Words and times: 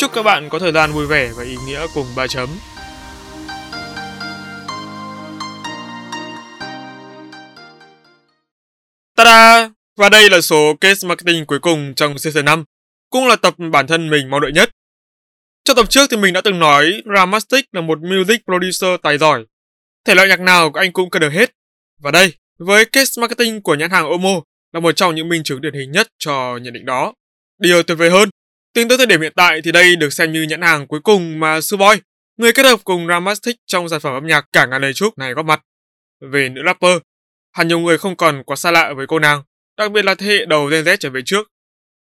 Chúc 0.00 0.12
các 0.12 0.22
bạn 0.22 0.48
có 0.48 0.58
thời 0.58 0.72
gian 0.72 0.92
vui 0.92 1.06
vẻ 1.06 1.30
và 1.36 1.44
ý 1.44 1.56
nghĩa 1.66 1.86
cùng 1.94 2.06
ba 2.16 2.26
chấm. 2.26 2.48
Ta-da! 9.16 9.70
Và 9.96 10.08
đây 10.08 10.30
là 10.30 10.40
số 10.40 10.74
case 10.80 11.08
marketing 11.08 11.46
cuối 11.46 11.58
cùng 11.58 11.94
trong 11.96 12.18
season 12.18 12.44
5, 12.44 12.64
cũng 13.10 13.26
là 13.26 13.36
tập 13.36 13.54
bản 13.72 13.86
thân 13.86 14.10
mình 14.10 14.30
mong 14.30 14.40
đợi 14.40 14.52
nhất. 14.52 14.70
Trong 15.64 15.76
tập 15.76 15.90
trước 15.90 16.10
thì 16.10 16.16
mình 16.16 16.32
đã 16.32 16.40
từng 16.40 16.58
nói 16.58 17.02
Ramastic 17.16 17.64
là 17.72 17.80
một 17.80 17.98
music 18.02 18.44
producer 18.44 19.00
tài 19.02 19.18
giỏi. 19.18 19.44
Thể 20.06 20.14
loại 20.14 20.28
nhạc 20.28 20.40
nào 20.40 20.70
anh 20.74 20.92
cũng 20.92 21.10
cần 21.10 21.20
được 21.20 21.32
hết. 21.32 21.50
Và 22.02 22.10
đây, 22.10 22.34
với 22.58 22.84
case 22.84 23.20
marketing 23.20 23.62
của 23.62 23.74
nhãn 23.74 23.90
hàng 23.90 24.10
Omo 24.10 24.40
là 24.72 24.80
một 24.80 24.92
trong 24.92 25.14
những 25.14 25.28
minh 25.28 25.42
chứng 25.42 25.60
điển 25.60 25.74
hình 25.74 25.90
nhất 25.90 26.08
cho 26.18 26.58
nhận 26.62 26.72
định 26.72 26.84
đó. 26.84 27.14
Điều 27.58 27.82
tuyệt 27.82 27.98
vời 27.98 28.10
hơn, 28.10 28.28
tính 28.74 28.88
tới 28.88 28.98
thời 28.98 29.06
điểm 29.06 29.20
hiện 29.20 29.32
tại 29.36 29.60
thì 29.64 29.72
đây 29.72 29.96
được 29.96 30.12
xem 30.12 30.32
như 30.32 30.42
nhãn 30.42 30.62
hàng 30.62 30.86
cuối 30.86 31.00
cùng 31.00 31.40
mà 31.40 31.60
Suboy, 31.60 32.00
người 32.36 32.52
kết 32.52 32.66
hợp 32.66 32.80
cùng 32.84 33.06
Ramastic 33.08 33.56
trong 33.66 33.88
sản 33.88 34.00
phẩm 34.00 34.14
âm 34.14 34.26
nhạc 34.26 34.46
cả 34.52 34.66
ngàn 34.66 34.82
lời 34.82 34.92
chúc 34.92 35.18
này 35.18 35.32
góp 35.32 35.46
mặt. 35.46 35.62
Về 36.32 36.48
nữ 36.48 36.62
rapper, 36.66 36.98
hẳn 37.52 37.68
nhiều 37.68 37.78
người 37.78 37.98
không 37.98 38.16
còn 38.16 38.42
quá 38.46 38.56
xa 38.56 38.70
lạ 38.70 38.92
với 38.96 39.06
cô 39.06 39.18
nàng, 39.18 39.42
đặc 39.76 39.92
biệt 39.92 40.04
là 40.04 40.14
thế 40.14 40.26
hệ 40.26 40.46
đầu 40.46 40.66
Gen 40.66 40.84
Z 40.84 40.96
trở 40.96 41.10
về 41.10 41.20
trước. 41.24 41.48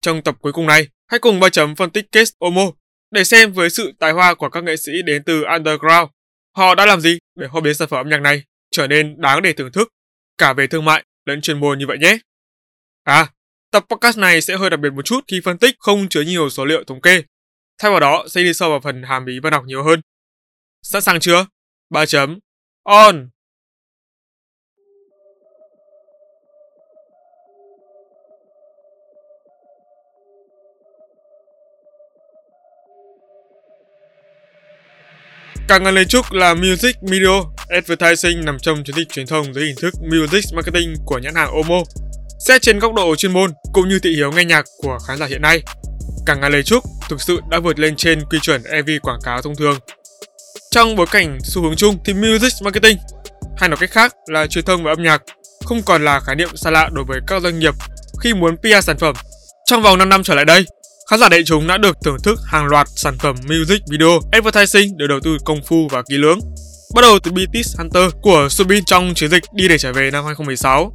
Trong 0.03 0.23
tập 0.23 0.37
cuối 0.41 0.53
cùng 0.53 0.67
này, 0.67 0.89
hãy 1.09 1.21
cùng 1.21 1.41
ba 1.41 1.49
chấm 1.49 1.77
phân 1.77 1.91
tích 1.91 2.13
case 2.13 2.33
Omo 2.39 2.71
để 3.11 3.25
xem 3.25 3.53
với 3.53 3.71
sự 3.71 3.93
tài 3.99 4.13
hoa 4.13 4.35
của 4.35 4.49
các 4.49 4.65
nghệ 4.65 4.77
sĩ 4.77 4.93
đến 5.05 5.23
từ 5.27 5.45
underground, 5.45 6.11
họ 6.57 6.75
đã 6.75 6.87
làm 6.87 7.01
gì 7.01 7.19
để 7.37 7.47
hô 7.47 7.61
biến 7.61 7.75
sản 7.75 7.89
phẩm 7.89 8.01
âm 8.01 8.09
nhạc 8.09 8.21
này 8.21 8.43
trở 8.71 8.87
nên 8.87 9.21
đáng 9.21 9.43
để 9.43 9.53
thưởng 9.53 9.73
thức, 9.73 9.89
cả 10.39 10.53
về 10.53 10.67
thương 10.67 10.85
mại 10.85 11.05
lẫn 11.27 11.41
chuyên 11.41 11.61
môn 11.61 11.79
như 11.79 11.87
vậy 11.87 11.99
nhé. 11.99 12.19
À, 13.05 13.27
tập 13.73 13.84
podcast 13.91 14.19
này 14.19 14.41
sẽ 14.41 14.56
hơi 14.56 14.70
đặc 14.70 14.81
biệt 14.81 14.92
một 14.92 15.05
chút 15.05 15.25
khi 15.28 15.41
phân 15.45 15.59
tích, 15.59 15.77
không 15.78 16.09
chứa 16.09 16.20
nhiều 16.20 16.51
số 16.51 16.65
liệu 16.65 16.84
thống 16.84 17.01
kê. 17.01 17.23
Thay 17.79 17.91
vào 17.91 18.01
đó, 18.01 18.25
sẽ 18.29 18.42
đi 18.42 18.55
sâu 18.55 18.70
vào 18.70 18.81
phần 18.81 19.03
hàm 19.03 19.27
ý 19.27 19.39
văn 19.42 19.53
học 19.53 19.64
nhiều 19.67 19.83
hơn. 19.84 20.01
Sẵn 20.83 21.03
sàng 21.03 21.20
chưa? 21.20 21.47
3 21.91 22.06
chấm. 22.06 22.39
On! 22.83 23.29
Càng 35.69 35.83
ngắn 35.83 35.95
lên 35.95 36.09
chúc 36.09 36.33
là 36.33 36.55
Music 36.55 36.97
Video, 37.03 37.55
Advertising 37.69 38.45
nằm 38.45 38.59
trong 38.59 38.84
chiến 38.84 38.97
dịch 38.97 39.09
truyền 39.09 39.27
thông 39.27 39.55
dưới 39.55 39.67
hình 39.67 39.77
thức 39.81 39.95
Music 40.01 40.45
Marketing 40.55 40.95
của 41.07 41.19
nhãn 41.19 41.34
hàng 41.34 41.51
Omo. 41.51 41.83
Xét 42.47 42.62
trên 42.62 42.79
góc 42.79 42.95
độ 42.95 43.17
chuyên 43.17 43.33
môn 43.33 43.51
cũng 43.73 43.89
như 43.89 43.98
thị 43.98 44.15
hiếu 44.17 44.33
nghe 44.33 44.45
nhạc 44.45 44.65
của 44.83 44.98
khán 45.06 45.19
giả 45.19 45.27
hiện 45.27 45.42
nay, 45.42 45.62
Càng 46.27 46.41
ngàn 46.41 46.53
lời 46.53 46.62
chúc 46.62 46.84
thực 47.09 47.23
sự 47.23 47.41
đã 47.51 47.59
vượt 47.59 47.79
lên 47.79 47.97
trên 47.97 48.20
quy 48.31 48.39
chuẩn 48.42 48.62
mv 48.62 48.91
quảng 49.03 49.20
cáo 49.25 49.42
thông 49.42 49.56
thường. 49.56 49.79
Trong 50.70 50.97
bối 50.97 51.06
cảnh 51.11 51.39
xu 51.42 51.62
hướng 51.62 51.77
chung 51.77 51.98
thì 52.05 52.14
Music 52.14 52.53
Marketing, 52.62 52.98
hay 53.56 53.69
nói 53.69 53.77
cách 53.81 53.91
khác 53.91 54.14
là 54.27 54.47
truyền 54.47 54.64
thông 54.64 54.83
và 54.83 54.92
âm 54.92 55.02
nhạc, 55.02 55.23
không 55.64 55.83
còn 55.83 56.05
là 56.05 56.20
khái 56.20 56.36
niệm 56.36 56.57
xa 56.57 56.70
lạ 56.70 56.89
đối 56.92 57.05
với 57.05 57.20
các 57.27 57.42
doanh 57.42 57.58
nghiệp 57.58 57.74
khi 58.20 58.35
muốn 58.35 58.57
PR 58.57 58.85
sản 58.85 58.98
phẩm. 58.98 59.14
Trong 59.67 59.83
vòng 59.83 59.98
5 59.98 60.08
năm 60.08 60.23
trở 60.23 60.35
lại 60.35 60.45
đây, 60.45 60.67
khán 61.11 61.20
giả 61.20 61.29
đại 61.29 61.42
chúng 61.45 61.67
đã 61.67 61.79
được 61.79 61.97
thưởng 62.05 62.17
thức 62.24 62.39
hàng 62.47 62.67
loạt 62.67 62.89
sản 62.97 63.18
phẩm 63.18 63.36
music 63.45 63.83
video 63.91 64.20
advertising 64.33 64.97
được 64.97 65.07
đầu 65.07 65.20
tư 65.20 65.36
công 65.45 65.63
phu 65.63 65.89
và 65.91 66.02
kỹ 66.02 66.17
lưỡng. 66.17 66.39
Bắt 66.95 67.02
đầu 67.02 67.18
từ 67.18 67.30
BTS 67.30 67.79
Hunter 67.79 68.13
của 68.23 68.48
Subin 68.51 68.85
trong 68.85 69.14
chiến 69.14 69.30
dịch 69.30 69.42
Đi 69.55 69.68
để 69.68 69.79
trở 69.79 69.92
về 69.92 70.11
năm 70.11 70.24
2016, 70.24 70.92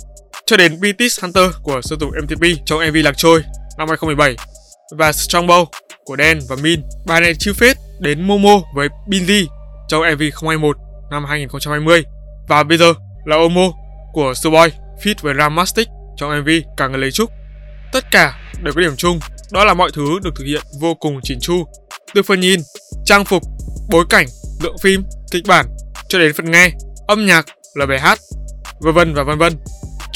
cho 0.48 0.58
đến 0.58 0.80
BTS 0.80 1.22
Hunter 1.22 1.52
của 1.64 1.82
sư 1.84 1.98
tử 2.00 2.08
MTP 2.24 2.66
trong 2.66 2.80
MV 2.90 2.96
Lạc 3.04 3.18
Trôi 3.18 3.42
năm 3.78 3.88
2017 3.88 4.36
và 4.98 5.12
Strongbow 5.12 5.66
của 6.06 6.16
Dan 6.18 6.40
và 6.50 6.56
Min. 6.62 6.82
Bài 7.06 7.22
này 7.22 7.34
chiêu 7.40 7.54
phết 7.54 7.78
đến 8.00 8.28
Momo 8.28 8.62
với 8.76 8.88
Binz 9.08 9.46
trong 9.88 10.02
MV 10.02 10.22
021 10.42 10.78
năm 11.12 11.26
2020 11.26 12.04
và 12.48 12.64
bây 12.64 12.78
giờ 12.78 12.94
là 13.26 13.36
Omo 13.36 13.72
của 14.14 14.34
Suboy 14.34 14.68
feat 15.04 15.16
với 15.22 15.34
Ramastic 15.38 15.88
trong 16.18 16.42
MV 16.42 16.50
Càng 16.78 16.96
lấy 16.96 17.12
chúc. 17.12 17.30
Tất 17.94 18.12
cả 18.12 18.40
đều 18.64 18.74
có 18.74 18.82
điểm 18.82 18.96
chung 18.98 19.20
đó 19.52 19.66
là 19.66 19.74
mọi 19.74 19.92
thứ 19.94 20.20
được 20.24 20.32
thực 20.36 20.44
hiện 20.44 20.62
vô 20.80 20.94
cùng 20.94 21.20
chỉnh 21.24 21.40
chu, 21.42 21.68
từ 22.14 22.24
phần 22.24 22.40
nhìn, 22.40 22.60
trang 23.06 23.26
phục, 23.26 23.44
bối 23.90 24.06
cảnh, 24.10 24.28
lượng 24.64 24.78
phim, 24.82 25.04
kịch 25.32 25.44
bản 25.48 25.66
cho 26.10 26.20
đến 26.20 26.34
phần 26.34 26.52
nghe, 26.52 26.72
âm 27.08 27.26
nhạc, 27.26 27.46
lời 27.76 27.88
bài 27.88 28.00
hát, 28.00 28.20
vân 28.80 28.94
vân 28.94 29.14
và 29.14 29.24
vân 29.24 29.38
vân. 29.38 29.54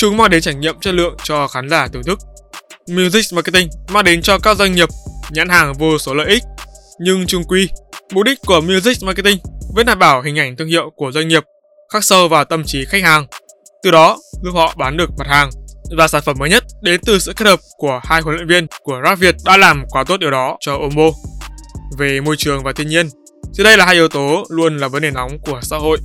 Chúng 0.02 0.18
mang 0.18 0.30
đến 0.30 0.42
trải 0.42 0.56
nghiệm 0.56 0.80
chất 0.80 0.94
lượng 0.94 1.16
cho 1.24 1.48
khán 1.48 1.70
giả 1.70 1.88
thưởng 1.88 2.04
thức. 2.04 2.20
Music 2.90 3.34
marketing 3.34 3.70
mang 3.92 4.04
đến 4.04 4.22
cho 4.22 4.40
các 4.40 4.58
doanh 4.58 4.76
nghiệp, 4.76 4.90
nhãn 5.32 5.50
hàng 5.50 5.74
vô 5.74 5.98
số 5.98 6.14
lợi 6.14 6.28
ích, 6.28 6.44
nhưng 7.00 7.28
chung 7.28 7.44
quy, 7.44 7.70
mục 8.14 8.24
đích 8.24 8.40
của 8.46 8.62
music 8.62 9.04
marketing 9.04 9.38
vẫn 9.76 9.86
đảm 9.86 10.00
bảo 10.00 10.22
hình 10.22 10.40
ảnh 10.40 10.56
thương 10.56 10.68
hiệu 10.68 10.92
của 10.96 11.12
doanh 11.12 11.28
nghiệp 11.28 11.44
khắc 11.94 12.04
sâu 12.04 12.28
vào 12.28 12.46
tâm 12.46 12.64
trí 12.66 12.86
khách 12.86 13.04
hàng, 13.04 13.26
từ 13.84 13.92
đó 13.92 14.18
giúp 14.44 14.52
họ 14.54 14.74
bán 14.78 14.98
được 14.98 15.10
mặt 15.18 15.28
hàng 15.28 15.50
và 15.98 16.08
sản 16.08 16.22
phẩm 16.26 16.36
mới 16.40 16.50
nhất 16.50 16.64
đến 16.82 17.02
từ 17.06 17.20
sự 17.20 17.34
kết 17.34 17.46
hợp 17.46 17.60
của 17.78 18.02
hai 18.04 18.22
huấn 18.22 18.36
luyện 18.36 18.48
viên 18.48 18.68
của 18.84 19.02
Rap 19.06 19.20
Việt 19.20 19.36
đã 19.46 19.58
làm 19.58 19.84
quá 19.90 20.04
tốt 20.04 20.18
điều 20.18 20.32
đó 20.32 20.58
cho 20.60 20.74
Omo. 20.74 21.10
Về 21.98 22.22
môi 22.22 22.36
trường 22.38 22.64
và 22.64 22.74
thiên 22.74 22.88
nhiên, 22.88 23.10
thì 23.58 23.64
đây 23.64 23.78
là 23.78 23.86
hai 23.86 23.96
yếu 23.96 24.08
tố 24.08 24.44
luôn 24.50 24.78
là 24.78 24.88
vấn 24.88 25.02
đề 25.02 25.12
nóng 25.12 25.40
của 25.46 25.60
xã 25.62 25.78
hội. 25.78 25.98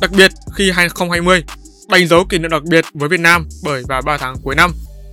Đặc 0.00 0.10
biệt 0.16 0.30
khi 0.56 0.70
2020 0.70 1.44
đánh 1.88 2.06
dấu 2.06 2.24
kỷ 2.24 2.38
niệm 2.38 2.50
đặc 2.50 2.62
biệt 2.70 2.84
với 2.94 3.08
Việt 3.08 3.20
Nam 3.20 3.48
bởi 3.64 3.82
vào 3.88 4.02
3 4.02 4.16
tháng 4.18 4.34
cuối 4.42 4.54
năm, 4.54 4.70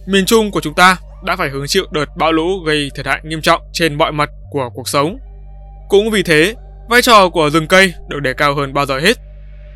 miền 0.08 0.26
Trung 0.26 0.52
của 0.52 0.62
chúng 0.62 0.74
ta 0.74 0.98
đã 1.26 1.36
phải 1.36 1.50
hứng 1.50 1.68
chịu 1.68 1.86
đợt 1.92 2.06
bão 2.18 2.32
lũ 2.32 2.60
gây 2.66 2.92
thiệt 2.96 3.06
hại 3.06 3.22
nghiêm 3.24 3.42
trọng 3.42 3.62
trên 3.74 3.98
mọi 3.98 4.12
mặt 4.12 4.30
của 4.52 4.70
cuộc 4.74 4.90
sống. 4.90 5.18
Cũng 5.90 6.12
vì 6.12 6.24
thế, 6.24 6.56
vai 6.90 7.02
trò 7.02 7.30
của 7.30 7.50
rừng 7.50 7.68
cây 7.68 7.94
được 8.10 8.20
đề 8.20 8.34
cao 8.34 8.56
hơn 8.56 8.74
bao 8.74 8.86
giờ 8.86 9.00
hết 9.00 9.18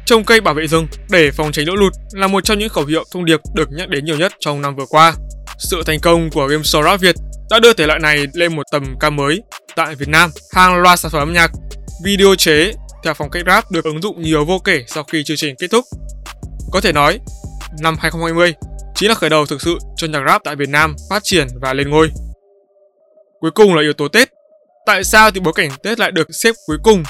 Trồng 0.05 0.23
cây 0.23 0.41
bảo 0.41 0.53
vệ 0.53 0.67
rừng 0.67 0.87
để 1.09 1.31
phòng 1.31 1.51
tránh 1.51 1.65
lũ 1.65 1.75
lụt 1.75 1.93
là 2.11 2.27
một 2.27 2.43
trong 2.43 2.59
những 2.59 2.69
khẩu 2.69 2.85
hiệu 2.85 3.03
thông 3.13 3.25
điệp 3.25 3.39
được 3.53 3.69
nhắc 3.71 3.89
đến 3.89 4.05
nhiều 4.05 4.17
nhất 4.17 4.33
trong 4.39 4.61
năm 4.61 4.75
vừa 4.75 4.85
qua. 4.89 5.13
Sự 5.57 5.83
thành 5.85 5.99
công 5.99 6.29
của 6.29 6.47
game 6.47 6.63
show 6.63 6.83
rap 6.83 6.99
Việt 6.99 7.15
đã 7.49 7.59
đưa 7.59 7.73
thể 7.73 7.87
loại 7.87 7.99
này 7.99 8.25
lên 8.33 8.55
một 8.55 8.63
tầm 8.71 8.95
cao 8.99 9.11
mới. 9.11 9.41
Tại 9.75 9.95
Việt 9.95 10.09
Nam, 10.09 10.29
hàng 10.53 10.81
loạt 10.81 10.99
sản 10.99 11.11
phẩm 11.11 11.21
âm 11.21 11.33
nhạc, 11.33 11.51
video 12.03 12.35
chế 12.35 12.71
theo 13.03 13.13
phong 13.13 13.29
cách 13.29 13.43
rap 13.47 13.71
được 13.71 13.85
ứng 13.85 14.01
dụng 14.01 14.21
nhiều 14.21 14.45
vô 14.45 14.59
kể 14.59 14.83
sau 14.87 15.03
khi 15.03 15.23
chương 15.23 15.37
trình 15.37 15.55
kết 15.59 15.67
thúc. 15.71 15.85
Có 16.71 16.81
thể 16.81 16.91
nói, 16.91 17.19
năm 17.79 17.95
2020 17.99 18.53
chính 18.95 19.09
là 19.09 19.15
khởi 19.15 19.29
đầu 19.29 19.45
thực 19.45 19.61
sự 19.61 19.77
cho 19.95 20.07
nhạc 20.07 20.21
rap 20.27 20.43
tại 20.43 20.55
Việt 20.55 20.69
Nam 20.69 20.95
phát 21.09 21.23
triển 21.23 21.47
và 21.61 21.73
lên 21.73 21.89
ngôi. 21.89 22.09
Cuối 23.39 23.51
cùng 23.51 23.75
là 23.75 23.81
yếu 23.81 23.93
tố 23.93 24.07
Tết. 24.07 24.29
Tại 24.85 25.03
sao 25.03 25.31
thì 25.31 25.39
bối 25.39 25.53
cảnh 25.53 25.69
Tết 25.83 25.99
lại 25.99 26.11
được 26.11 26.27
xếp 26.35 26.55
cuối 26.67 26.77
cùng? 26.83 27.03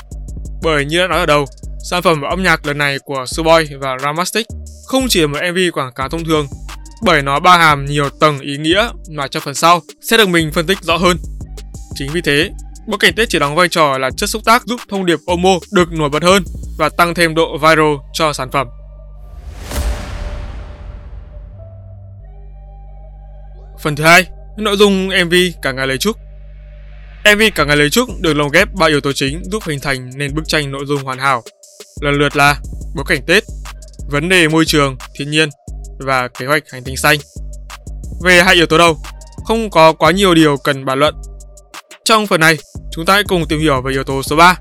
Bởi 0.63 0.85
như 0.85 0.99
đã 0.99 1.07
nói 1.07 1.19
ở 1.19 1.25
đầu, 1.25 1.45
Sản 1.89 2.01
phẩm 2.01 2.21
và 2.21 2.29
âm 2.29 2.43
nhạc 2.43 2.65
lần 2.65 2.77
này 2.77 2.99
của 3.05 3.25
Suboy 3.27 3.75
và 3.79 3.97
Ramastic 4.03 4.47
không 4.85 5.05
chỉ 5.09 5.21
là 5.21 5.27
một 5.27 5.39
MV 5.51 5.57
quảng 5.73 5.93
cáo 5.93 6.09
thông 6.09 6.25
thường, 6.25 6.47
bởi 7.03 7.21
nó 7.21 7.39
bao 7.39 7.57
hàm 7.57 7.85
nhiều 7.85 8.09
tầng 8.09 8.39
ý 8.39 8.57
nghĩa 8.57 8.89
mà 9.09 9.27
trong 9.27 9.43
phần 9.43 9.53
sau 9.53 9.81
sẽ 10.01 10.17
được 10.17 10.29
mình 10.29 10.51
phân 10.51 10.67
tích 10.67 10.77
rõ 10.81 10.97
hơn. 10.97 11.17
Chính 11.95 12.11
vì 12.11 12.21
thế, 12.21 12.49
bối 12.87 12.97
cảnh 12.99 13.13
Tết 13.15 13.29
chỉ 13.29 13.39
đóng 13.39 13.55
vai 13.55 13.67
trò 13.69 13.97
là 13.97 14.09
chất 14.17 14.29
xúc 14.29 14.41
tác 14.45 14.65
giúp 14.65 14.79
thông 14.89 15.05
điệp 15.05 15.19
Omo 15.27 15.49
được 15.71 15.91
nổi 15.91 16.09
bật 16.09 16.23
hơn 16.23 16.43
và 16.77 16.89
tăng 16.89 17.15
thêm 17.15 17.35
độ 17.35 17.57
viral 17.57 17.95
cho 18.13 18.33
sản 18.33 18.51
phẩm. 18.51 18.67
Phần 23.81 23.95
thứ 23.95 24.03
hai, 24.03 24.25
nội 24.57 24.77
dung 24.77 25.07
MV 25.07 25.33
cả 25.61 25.71
ngày 25.71 25.87
lời 25.87 25.97
chúc. 25.97 26.17
MV 27.35 27.41
cả 27.55 27.63
ngày 27.65 27.77
lời 27.77 27.89
chúc 27.89 28.09
được 28.19 28.33
lồng 28.33 28.51
ghép 28.51 28.67
ba 28.73 28.87
yếu 28.87 29.01
tố 29.01 29.11
chính 29.13 29.43
giúp 29.51 29.63
hình 29.67 29.79
thành 29.79 30.09
nên 30.15 30.35
bức 30.35 30.47
tranh 30.47 30.71
nội 30.71 30.85
dung 30.85 31.03
hoàn 31.03 31.19
hảo 31.19 31.43
lần 32.01 32.13
lượt 32.13 32.35
là 32.35 32.59
bối 32.95 33.05
cảnh 33.07 33.21
Tết, 33.27 33.43
vấn 34.09 34.29
đề 34.29 34.47
môi 34.47 34.65
trường, 34.65 34.97
thiên 35.15 35.31
nhiên 35.31 35.49
và 35.99 36.27
kế 36.27 36.45
hoạch 36.45 36.63
hành 36.71 36.83
tinh 36.83 36.97
xanh. 36.97 37.19
Về 38.23 38.43
hai 38.43 38.55
yếu 38.55 38.65
tố 38.65 38.77
đầu, 38.77 38.97
không 39.45 39.69
có 39.69 39.93
quá 39.93 40.11
nhiều 40.11 40.35
điều 40.35 40.57
cần 40.57 40.85
bàn 40.85 40.99
luận. 40.99 41.15
Trong 42.05 42.27
phần 42.27 42.39
này, 42.39 42.57
chúng 42.91 43.05
ta 43.05 43.13
hãy 43.13 43.23
cùng 43.23 43.47
tìm 43.47 43.59
hiểu 43.59 43.81
về 43.81 43.91
yếu 43.91 44.03
tố 44.03 44.23
số 44.23 44.35
3, 44.35 44.55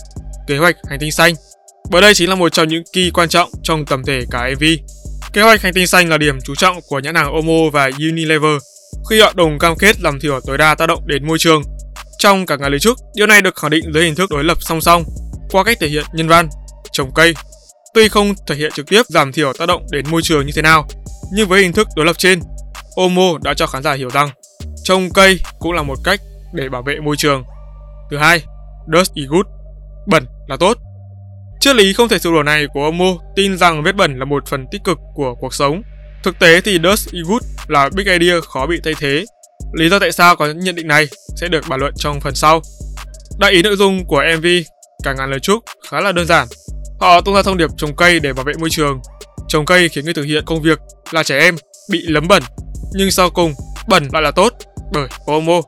kế 0.47 0.59
hoạch 0.59 0.77
hành 0.89 0.99
tinh 0.99 1.13
xanh. 1.13 1.35
Bởi 1.91 2.03
đây 2.03 2.15
chính 2.15 2.29
là 2.29 2.35
một 2.35 2.53
trong 2.53 2.69
những 2.69 2.83
kỳ 2.93 3.11
quan 3.11 3.29
trọng 3.29 3.51
trong 3.63 3.87
tầm 3.87 4.05
thể 4.05 4.21
cả 4.31 4.51
mv 4.57 4.65
Kế 5.33 5.43
hoạch 5.43 5.63
hành 5.63 5.75
tinh 5.75 5.87
xanh 5.87 6.09
là 6.09 6.19
điểm 6.19 6.39
chú 6.45 6.55
trọng 6.55 6.81
của 6.89 6.99
nhãn 6.99 7.15
hàng 7.15 7.33
Omo 7.33 7.71
và 7.73 7.91
Unilever 7.99 8.53
khi 9.11 9.21
họ 9.21 9.33
đồng 9.35 9.59
cam 9.59 9.77
kết 9.79 10.01
làm 10.01 10.21
thiểu 10.21 10.41
tối 10.47 10.59
đa 10.59 10.75
tác 10.75 10.87
động 10.87 11.07
đến 11.07 11.29
môi 11.29 11.39
trường 11.39 11.63
trong 12.19 12.47
cả 12.47 12.57
ngày 12.57 12.71
lời 12.71 12.81
trước. 12.81 12.99
Điều 13.15 13.27
này 13.27 13.43
được 13.43 13.57
khẳng 13.57 13.71
định 13.71 13.93
dưới 13.95 14.05
hình 14.05 14.15
thức 14.15 14.31
đối 14.31 14.45
lập 14.45 14.59
song 14.61 14.81
song 14.81 15.05
qua 15.51 15.65
cách 15.65 15.79
thể 15.81 15.89
hiện 15.89 16.05
nhân 16.15 16.29
văn, 16.29 16.49
trồng 16.93 17.11
cây. 17.15 17.35
Tuy 17.95 18.09
không 18.09 18.35
thể 18.47 18.55
hiện 18.55 18.73
trực 18.75 18.87
tiếp 18.87 19.03
giảm 19.09 19.33
thiểu 19.33 19.53
tác 19.59 19.67
động 19.67 19.87
đến 19.91 20.05
môi 20.11 20.23
trường 20.23 20.47
như 20.47 20.53
thế 20.57 20.63
nào, 20.63 20.89
nhưng 21.33 21.49
với 21.49 21.63
hình 21.63 21.73
thức 21.73 21.89
đối 21.97 22.07
lập 22.07 22.19
trên, 22.19 22.41
Omo 22.97 23.39
đã 23.43 23.55
cho 23.55 23.67
khán 23.67 23.83
giả 23.83 23.93
hiểu 23.93 24.11
rằng 24.11 24.31
trồng 24.85 25.11
cây 25.15 25.41
cũng 25.59 25.73
là 25.73 25.83
một 25.83 25.99
cách 26.05 26.21
để 26.55 26.69
bảo 26.69 26.83
vệ 26.83 27.01
môi 27.01 27.17
trường. 27.17 27.45
Thứ 28.11 28.17
hai, 28.17 28.43
dust 28.95 29.15
is 29.15 29.29
good, 29.29 29.47
bẩn 30.07 30.27
là 30.49 30.57
tốt. 30.57 30.79
Triết 31.61 31.77
lý 31.77 31.93
không 31.93 32.09
thể 32.09 32.19
sửa 32.19 32.31
đổi 32.31 32.45
này 32.45 32.67
của 32.75 32.85
Omo 32.85 33.15
tin 33.37 33.59
rằng 33.59 33.83
vết 33.83 33.97
bẩn 33.97 34.19
là 34.19 34.25
một 34.25 34.49
phần 34.49 34.67
tích 34.73 34.85
cực 34.85 34.99
của 35.15 35.35
cuộc 35.41 35.55
sống. 35.55 35.83
Thực 36.23 36.39
tế 36.39 36.61
thì 36.61 36.79
dust 36.85 37.13
is 37.13 37.27
good 37.27 37.43
là 37.69 37.89
big 37.97 38.07
idea 38.07 38.41
khó 38.41 38.67
bị 38.67 38.81
thay 38.85 38.95
thế. 39.01 39.25
Lý 39.73 39.89
do 39.89 39.99
tại 39.99 40.13
sao 40.13 40.37
có 40.37 40.47
nhận 40.47 40.75
định 40.75 40.89
này 40.89 41.07
sẽ 41.37 41.49
được 41.49 41.65
bàn 41.69 41.81
luận 41.81 41.95
trong 41.97 42.21
phần 42.21 42.35
sau. 42.35 42.63
Đại 43.39 43.53
ý 43.53 43.63
nội 43.63 43.77
dung 43.77 44.07
của 44.07 44.23
MV 44.39 44.47
Cả 45.05 45.13
ngàn 45.13 45.31
lời 45.31 45.41
chúc 45.41 45.65
khá 45.91 46.01
là 46.01 46.13
đơn 46.13 46.27
giản. 46.27 46.49
Họ 47.01 47.21
tung 47.21 47.35
ra 47.35 47.43
thông 47.43 47.57
điệp 47.57 47.71
trồng 47.77 47.97
cây 47.97 48.21
để 48.21 48.33
bảo 48.33 48.45
vệ 48.45 48.53
môi 48.61 48.71
trường. 48.71 49.01
Trồng 49.49 49.67
cây 49.67 49.89
khiến 49.89 50.05
người 50.05 50.15
thực 50.15 50.23
hiện 50.23 50.45
công 50.47 50.63
việc 50.63 50.79
là 51.11 51.23
trẻ 51.23 51.39
em 51.39 51.57
bị 51.91 52.03
lấm 52.07 52.29
bẩn, 52.29 52.43
nhưng 52.93 53.11
sau 53.11 53.31
cùng 53.31 53.55
bẩn 53.89 54.09
lại 54.13 54.23
là 54.23 54.31
tốt 54.31 54.53
bởi 54.93 55.09
Omo. 55.27 55.61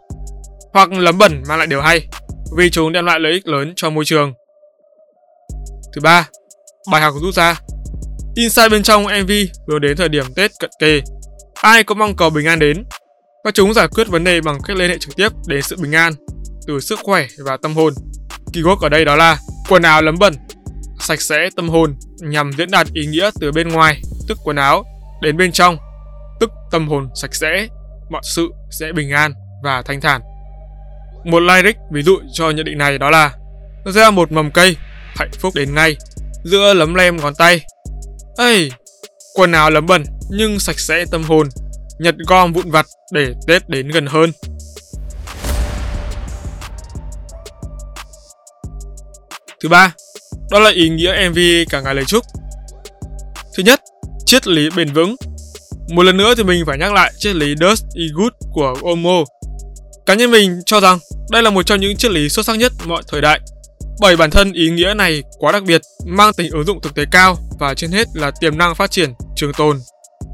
Hoặc 0.72 0.92
lấm 0.92 1.18
bẩn 1.18 1.42
mang 1.48 1.58
lại 1.58 1.66
điều 1.66 1.80
hay 1.80 2.08
vì 2.56 2.70
chúng 2.70 2.92
đem 2.92 3.06
lại 3.06 3.20
lợi 3.20 3.32
ích 3.32 3.46
lớn 3.46 3.72
cho 3.76 3.90
môi 3.90 4.04
trường. 4.04 4.32
Thứ 5.94 6.00
ba, 6.00 6.28
bài 6.92 7.02
học 7.02 7.14
rút 7.22 7.34
ra. 7.34 7.60
Inside 8.34 8.68
bên 8.68 8.82
trong 8.82 9.02
MV 9.02 9.30
hướng 9.68 9.80
đến 9.80 9.96
thời 9.96 10.08
điểm 10.08 10.24
Tết 10.36 10.50
cận 10.60 10.70
kề. 10.78 11.00
Ai 11.60 11.84
cũng 11.84 11.98
mong 11.98 12.16
cầu 12.16 12.30
bình 12.30 12.46
an 12.46 12.58
đến. 12.58 12.84
Và 13.44 13.50
chúng 13.50 13.74
giải 13.74 13.88
quyết 13.88 14.08
vấn 14.08 14.24
đề 14.24 14.40
bằng 14.40 14.58
cách 14.64 14.76
liên 14.76 14.90
hệ 14.90 14.98
trực 14.98 15.16
tiếp 15.16 15.28
đến 15.46 15.62
sự 15.62 15.76
bình 15.82 15.94
an, 15.94 16.12
từ 16.66 16.80
sức 16.80 16.98
khỏe 17.02 17.26
và 17.44 17.56
tâm 17.62 17.74
hồn. 17.74 17.94
Keyword 18.52 18.76
ở 18.76 18.88
đây 18.88 19.04
đó 19.04 19.16
là 19.16 19.38
quần 19.68 19.82
áo 19.82 20.02
lấm 20.02 20.14
bẩn, 20.18 20.34
sạch 21.00 21.20
sẽ 21.20 21.48
tâm 21.56 21.68
hồn 21.68 21.96
nhằm 22.20 22.52
diễn 22.58 22.70
đạt 22.70 22.86
ý 22.92 23.06
nghĩa 23.06 23.30
từ 23.40 23.52
bên 23.52 23.68
ngoài, 23.68 24.02
tức 24.28 24.38
quần 24.44 24.56
áo, 24.56 24.84
đến 25.22 25.36
bên 25.36 25.52
trong, 25.52 25.76
tức 26.40 26.50
tâm 26.70 26.88
hồn 26.88 27.08
sạch 27.14 27.34
sẽ, 27.34 27.66
mọi 28.10 28.22
sự 28.24 28.48
sẽ 28.70 28.92
bình 28.92 29.10
an 29.10 29.32
và 29.64 29.82
thanh 29.82 30.00
thản. 30.00 30.20
Một 31.24 31.40
lyric 31.40 31.76
ví 31.92 32.02
dụ 32.02 32.18
cho 32.32 32.50
nhận 32.50 32.64
định 32.64 32.78
này 32.78 32.98
đó 32.98 33.10
là 33.10 33.32
Gieo 33.94 34.10
một 34.10 34.32
mầm 34.32 34.50
cây, 34.50 34.76
hạnh 35.16 35.30
phúc 35.40 35.54
đến 35.54 35.74
ngay, 35.74 35.96
giữa 36.44 36.74
lấm 36.74 36.94
lem 36.94 37.16
ngón 37.16 37.34
tay. 37.34 37.60
Ây, 38.36 38.72
quần 39.34 39.52
áo 39.52 39.70
lấm 39.70 39.86
bẩn 39.86 40.04
nhưng 40.30 40.60
sạch 40.60 40.80
sẽ 40.80 41.04
tâm 41.10 41.22
hồn, 41.22 41.48
nhặt 41.98 42.14
gom 42.26 42.52
vụn 42.52 42.70
vặt 42.70 42.86
để 43.12 43.32
Tết 43.46 43.68
đến 43.68 43.88
gần 43.88 44.06
hơn. 44.06 44.32
Thứ 49.62 49.68
ba, 49.68 49.94
đó 50.50 50.58
là 50.58 50.70
ý 50.70 50.88
nghĩa 50.88 51.28
MV 51.30 51.38
cả 51.70 51.80
ngày 51.80 51.94
lời 51.94 52.04
chúc. 52.04 52.24
Thứ 53.56 53.62
nhất, 53.62 53.80
triết 54.26 54.46
lý 54.46 54.68
bền 54.76 54.92
vững. 54.92 55.16
Một 55.88 56.02
lần 56.02 56.16
nữa 56.16 56.34
thì 56.36 56.44
mình 56.44 56.64
phải 56.66 56.78
nhắc 56.78 56.92
lại 56.92 57.12
triết 57.18 57.36
lý 57.36 57.54
Dust 57.60 57.84
is 57.94 58.10
Good 58.14 58.32
của 58.52 58.74
Omo. 58.82 59.24
Cá 60.06 60.14
nhân 60.14 60.30
mình 60.30 60.60
cho 60.66 60.80
rằng 60.80 60.98
đây 61.30 61.42
là 61.42 61.50
một 61.50 61.62
trong 61.66 61.80
những 61.80 61.96
triết 61.96 62.10
lý 62.10 62.28
xuất 62.28 62.46
sắc 62.46 62.58
nhất 62.58 62.72
mọi 62.84 63.02
thời 63.08 63.20
đại. 63.20 63.40
Bởi 64.00 64.16
bản 64.16 64.30
thân 64.30 64.52
ý 64.52 64.70
nghĩa 64.70 64.94
này 64.94 65.22
quá 65.38 65.52
đặc 65.52 65.62
biệt, 65.62 65.80
mang 66.06 66.32
tính 66.32 66.50
ứng 66.52 66.64
dụng 66.64 66.80
thực 66.80 66.94
tế 66.94 67.04
cao 67.10 67.36
và 67.58 67.74
trên 67.74 67.90
hết 67.90 68.08
là 68.14 68.30
tiềm 68.40 68.58
năng 68.58 68.74
phát 68.74 68.90
triển, 68.90 69.12
trường 69.36 69.52
tồn. 69.52 69.76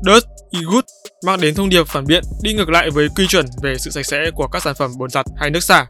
Dust 0.06 0.26
is 0.50 0.62
e 0.62 0.64
Good 0.73 0.84
mang 1.26 1.40
đến 1.40 1.55
thông 1.55 1.69
điệp 1.69 1.88
phản 1.88 2.06
biện 2.06 2.23
đi 2.43 2.52
ngược 2.52 2.70
lại 2.70 2.90
với 2.90 3.08
quy 3.17 3.26
chuẩn 3.26 3.46
về 3.62 3.75
sự 3.79 3.90
sạch 3.90 4.06
sẽ 4.06 4.31
của 4.34 4.49
các 4.49 4.62
sản 4.62 4.75
phẩm 4.75 4.90
bồn 4.99 5.11
giặt 5.11 5.26
hay 5.37 5.50
nước 5.50 5.62
xả. 5.62 5.87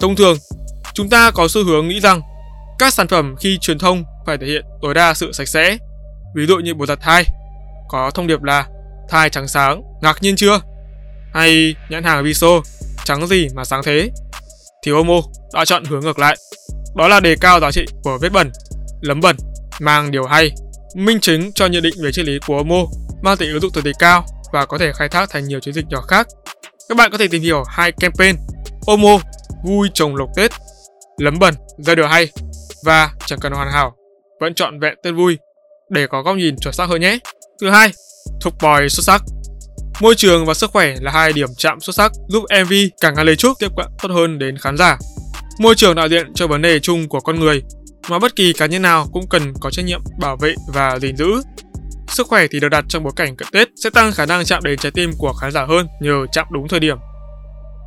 Thông 0.00 0.16
thường, 0.16 0.38
chúng 0.94 1.08
ta 1.08 1.30
có 1.30 1.48
xu 1.48 1.64
hướng 1.64 1.88
nghĩ 1.88 2.00
rằng 2.00 2.20
các 2.78 2.94
sản 2.94 3.08
phẩm 3.08 3.34
khi 3.40 3.58
truyền 3.60 3.78
thông 3.78 4.04
phải 4.26 4.38
thể 4.38 4.46
hiện 4.46 4.64
tối 4.82 4.94
đa 4.94 5.14
sự 5.14 5.32
sạch 5.32 5.48
sẽ. 5.48 5.78
Ví 6.34 6.46
dụ 6.46 6.56
như 6.56 6.74
bồn 6.74 6.88
giặt 6.88 6.98
thai, 7.00 7.24
có 7.88 8.10
thông 8.10 8.26
điệp 8.26 8.42
là 8.42 8.66
thai 9.08 9.30
trắng 9.30 9.48
sáng, 9.48 9.82
ngạc 10.02 10.22
nhiên 10.22 10.36
chưa? 10.36 10.60
Hay 11.34 11.74
nhãn 11.90 12.04
hàng 12.04 12.24
Viso, 12.24 12.60
trắng 13.04 13.26
gì 13.26 13.48
mà 13.54 13.64
sáng 13.64 13.82
thế? 13.84 14.10
Thì 14.82 14.92
Omo 14.92 15.20
đã 15.54 15.64
chọn 15.64 15.84
hướng 15.84 16.00
ngược 16.00 16.18
lại. 16.18 16.36
Đó 16.96 17.08
là 17.08 17.20
đề 17.20 17.36
cao 17.40 17.60
giá 17.60 17.70
trị 17.70 17.84
của 18.02 18.18
vết 18.22 18.32
bẩn, 18.32 18.50
lấm 19.00 19.20
bẩn, 19.20 19.36
mang 19.80 20.10
điều 20.10 20.24
hay, 20.24 20.50
minh 20.94 21.20
chứng 21.20 21.52
cho 21.52 21.66
nhận 21.66 21.82
định 21.82 21.94
về 22.02 22.12
triết 22.12 22.24
lý 22.24 22.38
của 22.46 22.56
Omo, 22.56 22.84
mang 23.22 23.36
tính 23.36 23.52
ứng 23.52 23.60
dụng 23.60 23.72
thực 23.72 23.84
tế 23.84 23.92
cao 23.98 24.26
và 24.52 24.66
có 24.66 24.78
thể 24.78 24.92
khai 24.92 25.08
thác 25.08 25.30
thành 25.30 25.48
nhiều 25.48 25.60
chiến 25.60 25.74
dịch 25.74 25.86
nhỏ 25.88 26.00
khác. 26.00 26.26
Các 26.88 26.98
bạn 26.98 27.10
có 27.12 27.18
thể 27.18 27.28
tìm 27.28 27.42
hiểu 27.42 27.62
hai 27.68 27.92
campaign 27.92 28.36
Omo 28.86 29.18
vui 29.64 29.88
trồng 29.94 30.16
lộc 30.16 30.28
Tết, 30.36 30.50
lấm 31.18 31.38
bẩn, 31.38 31.54
ra 31.78 31.94
điều 31.94 32.06
hay 32.06 32.28
và 32.84 33.10
chẳng 33.26 33.38
cần 33.38 33.52
hoàn 33.52 33.70
hảo, 33.70 33.96
vẫn 34.40 34.54
chọn 34.54 34.80
vẹn 34.80 34.94
tên 35.02 35.16
vui 35.16 35.38
để 35.90 36.06
có 36.06 36.22
góc 36.22 36.36
nhìn 36.36 36.56
chuẩn 36.56 36.74
xác 36.74 36.88
hơn 36.88 37.00
nhé. 37.00 37.18
Thứ 37.60 37.70
hai, 37.70 37.92
thục 38.40 38.54
bòi 38.62 38.88
xuất 38.88 39.04
sắc. 39.04 39.22
Môi 40.00 40.14
trường 40.14 40.46
và 40.46 40.54
sức 40.54 40.70
khỏe 40.70 40.94
là 41.00 41.10
hai 41.10 41.32
điểm 41.32 41.48
chạm 41.56 41.80
xuất 41.80 41.96
sắc 41.96 42.12
giúp 42.28 42.44
MV 42.64 42.72
càng 43.00 43.14
ngày 43.14 43.24
lấy 43.24 43.36
trước 43.36 43.56
tiếp 43.58 43.70
cận 43.76 43.86
tốt 44.02 44.08
hơn 44.12 44.38
đến 44.38 44.58
khán 44.58 44.76
giả. 44.76 44.98
Môi 45.58 45.74
trường 45.74 45.94
đại 45.94 46.08
diện 46.08 46.34
cho 46.34 46.46
vấn 46.46 46.62
đề 46.62 46.80
chung 46.80 47.08
của 47.08 47.20
con 47.20 47.40
người 47.40 47.62
mà 48.08 48.18
bất 48.18 48.36
kỳ 48.36 48.52
cá 48.52 48.66
nhân 48.66 48.82
nào 48.82 49.06
cũng 49.12 49.28
cần 49.28 49.52
có 49.60 49.70
trách 49.70 49.84
nhiệm 49.84 50.00
bảo 50.20 50.36
vệ 50.36 50.54
và 50.74 50.98
gìn 50.98 51.16
giữ. 51.16 51.42
Sức 52.08 52.26
khỏe 52.26 52.46
thì 52.50 52.60
được 52.60 52.68
đặt 52.68 52.84
trong 52.88 53.04
bối 53.04 53.12
cảnh 53.16 53.36
cận 53.36 53.48
Tết 53.52 53.68
sẽ 53.84 53.90
tăng 53.90 54.12
khả 54.12 54.26
năng 54.26 54.44
chạm 54.44 54.62
đến 54.64 54.78
trái 54.78 54.92
tim 54.92 55.10
của 55.18 55.32
khán 55.32 55.52
giả 55.52 55.64
hơn 55.64 55.86
nhờ 56.00 56.26
chạm 56.32 56.46
đúng 56.50 56.68
thời 56.68 56.80
điểm. 56.80 56.96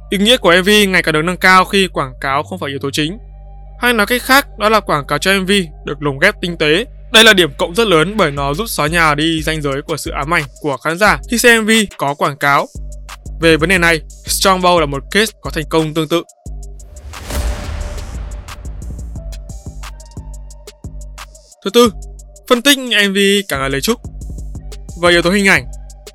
Ý 0.09 0.17
nghĩa 0.17 0.37
của 0.37 0.53
MV 0.61 0.69
ngày 0.87 1.03
càng 1.03 1.13
được 1.13 1.21
nâng 1.21 1.37
cao 1.37 1.65
khi 1.65 1.87
quảng 1.87 2.13
cáo 2.21 2.43
không 2.43 2.59
phải 2.59 2.69
yếu 2.69 2.79
tố 2.79 2.89
chính 2.91 3.17
hay 3.81 3.93
nói 3.93 4.05
cách 4.05 4.21
khác, 4.21 4.47
đó 4.57 4.69
là 4.69 4.79
quảng 4.79 5.05
cáo 5.07 5.19
cho 5.19 5.39
MV 5.39 5.51
được 5.85 6.01
lồng 6.01 6.19
ghép 6.19 6.35
tinh 6.41 6.57
tế. 6.57 6.85
Đây 7.13 7.23
là 7.23 7.33
điểm 7.33 7.49
cộng 7.57 7.75
rất 7.75 7.87
lớn 7.87 8.13
bởi 8.17 8.31
nó 8.31 8.53
giúp 8.53 8.65
xóa 8.67 8.87
nhà 8.87 9.15
đi 9.15 9.41
ranh 9.41 9.61
giới 9.61 9.81
của 9.81 9.97
sự 9.97 10.11
ám 10.11 10.33
ảnh 10.33 10.43
của 10.61 10.77
khán 10.77 10.97
giả 10.97 11.19
khi 11.31 11.37
xem 11.37 11.63
MV 11.63 11.69
có 11.97 12.13
quảng 12.13 12.37
cáo. 12.37 12.67
Về 13.41 13.57
vấn 13.57 13.69
đề 13.69 13.77
này, 13.77 14.01
Strongbow 14.25 14.79
là 14.79 14.85
một 14.85 15.03
case 15.11 15.31
có 15.41 15.49
thành 15.49 15.63
công 15.69 15.93
tương 15.93 16.07
tự. 16.07 16.23
Thứ 21.63 21.69
tư, 21.73 21.91
phân 22.49 22.61
tích 22.61 22.77
MV 22.77 23.17
cả 23.47 23.57
ngày 23.57 23.69
lời 23.69 23.81
chúc. 23.81 23.99
Về 25.01 25.09
yếu 25.09 25.21
tố 25.21 25.29
hình 25.29 25.47
ảnh, 25.47 25.65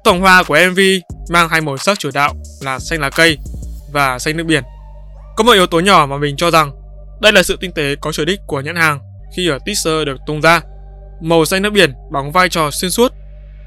tổng 0.05 0.20
hòa 0.20 0.43
của 0.43 0.58
MV 0.70 0.81
mang 1.28 1.49
hai 1.49 1.61
màu 1.61 1.78
sắc 1.78 1.99
chủ 1.99 2.11
đạo 2.14 2.34
là 2.61 2.78
xanh 2.78 3.00
lá 3.00 3.11
cây 3.11 3.38
và 3.93 4.19
xanh 4.19 4.37
nước 4.37 4.44
biển. 4.44 4.62
Có 5.37 5.44
một 5.44 5.52
yếu 5.52 5.67
tố 5.67 5.81
nhỏ 5.81 6.06
mà 6.11 6.19
mình 6.19 6.37
cho 6.37 6.50
rằng 6.50 6.73
đây 7.20 7.32
là 7.32 7.43
sự 7.43 7.56
tinh 7.60 7.72
tế 7.72 7.94
có 8.01 8.12
chủ 8.12 8.24
đích 8.24 8.41
của 8.46 8.60
nhãn 8.60 8.77
hàng 8.77 8.98
khi 9.36 9.48
ở 9.48 9.58
teaser 9.67 10.06
được 10.06 10.17
tung 10.27 10.41
ra. 10.41 10.60
Màu 11.20 11.44
xanh 11.44 11.62
nước 11.62 11.70
biển 11.70 11.93
đóng 12.12 12.32
vai 12.32 12.48
trò 12.48 12.70
xuyên 12.70 12.91
suốt 12.91 13.12